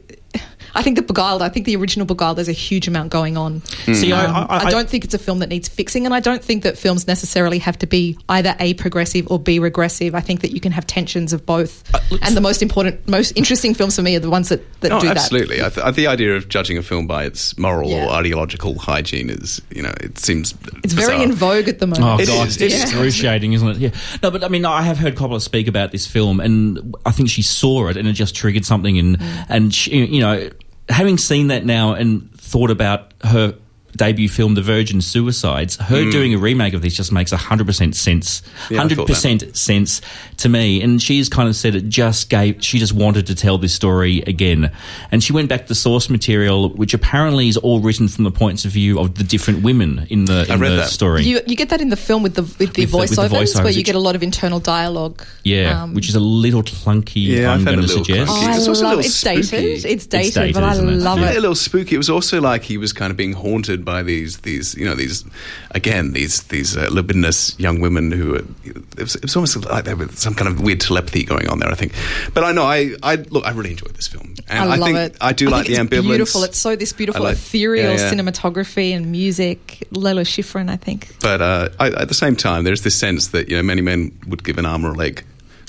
[0.76, 3.62] I think the Beguiled, I think the original Beguiled, there's a huge amount going on.
[3.94, 6.20] See, I, Um, I, I, don't think it's a film that needs fixing, and I
[6.20, 10.16] don't think that films necessarily have to be either A progressive or B regressive.
[10.16, 11.84] I think that you can have tensions of both.
[12.24, 15.00] and the most important, most interesting films for me are the ones that, that Oh,
[15.00, 15.18] do that.
[15.18, 15.58] absolutely.
[15.58, 18.06] Th- the idea of judging a film by its moral Yeah.
[18.08, 20.56] or ideological hygiene is, you know, it seems.
[20.84, 22.22] It's very in vogue at the Oh moment.
[22.22, 22.82] It god, is, it's it is.
[22.84, 23.78] excruciating, isn't it?
[23.78, 23.90] Yeah.
[24.24, 27.30] No, but I mean, I have heard Coppola speak about this film, and I think
[27.30, 28.98] she saw it, and it just triggered something.
[28.98, 29.46] And Mm.
[29.50, 30.50] and she, you know,
[30.90, 33.56] having seen that now and thought about her
[33.96, 37.96] debut film, The Virgin Suicides, her doing a remake of this just makes hundred percent
[37.96, 38.42] sense.
[38.70, 38.72] Mm.
[38.72, 40.02] Yeah, 100% sense
[40.38, 40.82] to me.
[40.82, 42.64] And she's kind of said it just gave.
[42.64, 44.72] She just wanted to tell this story again,
[45.12, 48.32] and she went back to the source material, which apparently is all written from the
[48.32, 50.90] points of view of the different women in the in read the that.
[50.90, 51.24] story.
[51.24, 53.16] You, you get that in the film with the with the, With the- with the
[53.28, 55.24] voiceovers, where you get a lot of internal dialogue.
[55.44, 57.26] Yeah, Um, which is a little clunky.
[57.26, 58.32] Yeah, I I'm found going it to a little suggest.
[58.32, 58.44] clunky.
[58.48, 59.86] Oh, I It's also a little it's dated.
[59.86, 60.96] It's dated, dated, but I isn't it?
[60.98, 61.36] love it.
[61.38, 61.96] a little spooky.
[61.96, 64.96] It was also like he was kind of being haunted by these, these, you know,
[64.96, 65.26] these,
[65.72, 68.32] again, these, these uh, libidinous young women who.
[68.32, 71.48] Were, it, was, it was almost like there was some kind of weird telepathy going
[71.50, 71.70] on there.
[71.70, 71.94] I think,
[72.34, 74.98] but I know, I, I look, I really enjoyed this film, and I love think
[74.98, 75.18] it.
[75.22, 76.08] I do like think the it's ambivalence.
[76.10, 76.44] Beautiful.
[76.44, 78.12] It's so this beautiful like- ethereal yeah, yeah.
[78.12, 79.88] cinematography and music.
[79.92, 81.16] Lalo Schifrin, I think.
[81.20, 84.18] But uh, I, at the same time, there's this sense that you know many men
[84.28, 85.24] would give an arm or a leg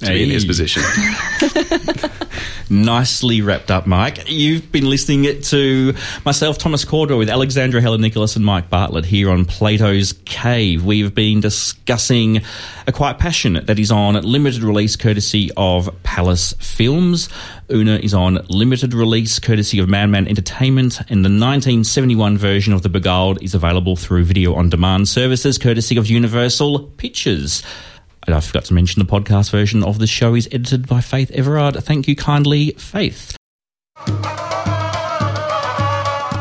[0.05, 0.83] to be in his position.
[2.71, 4.25] Nicely wrapped up, Mike.
[4.27, 5.95] You've been listening to
[6.25, 10.85] myself, Thomas Cordor, with Alexandra Heller-Nicholas and Mike Bartlett here on Plato's Cave.
[10.85, 12.41] We've been discussing
[12.87, 17.29] A Quiet Passion that is on limited release courtesy of Palace Films.
[17.71, 22.89] Una is on limited release courtesy of Madman Entertainment, and the 1971 version of The
[22.89, 27.63] Beguiled is available through video on demand services courtesy of Universal Pictures.
[28.27, 31.31] And I forgot to mention the podcast version of the show is edited by Faith
[31.33, 31.77] Everard.
[31.85, 33.37] Thank you kindly, Faith.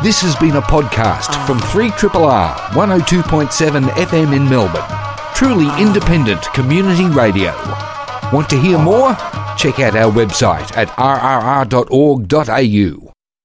[0.04, 4.84] This has been a podcast from 3RRR 102.7 FM in Melbourne.
[5.34, 7.54] Truly independent community radio.
[8.34, 9.16] Want to hear more?
[9.58, 11.94] Check out our website at rrr.org.au.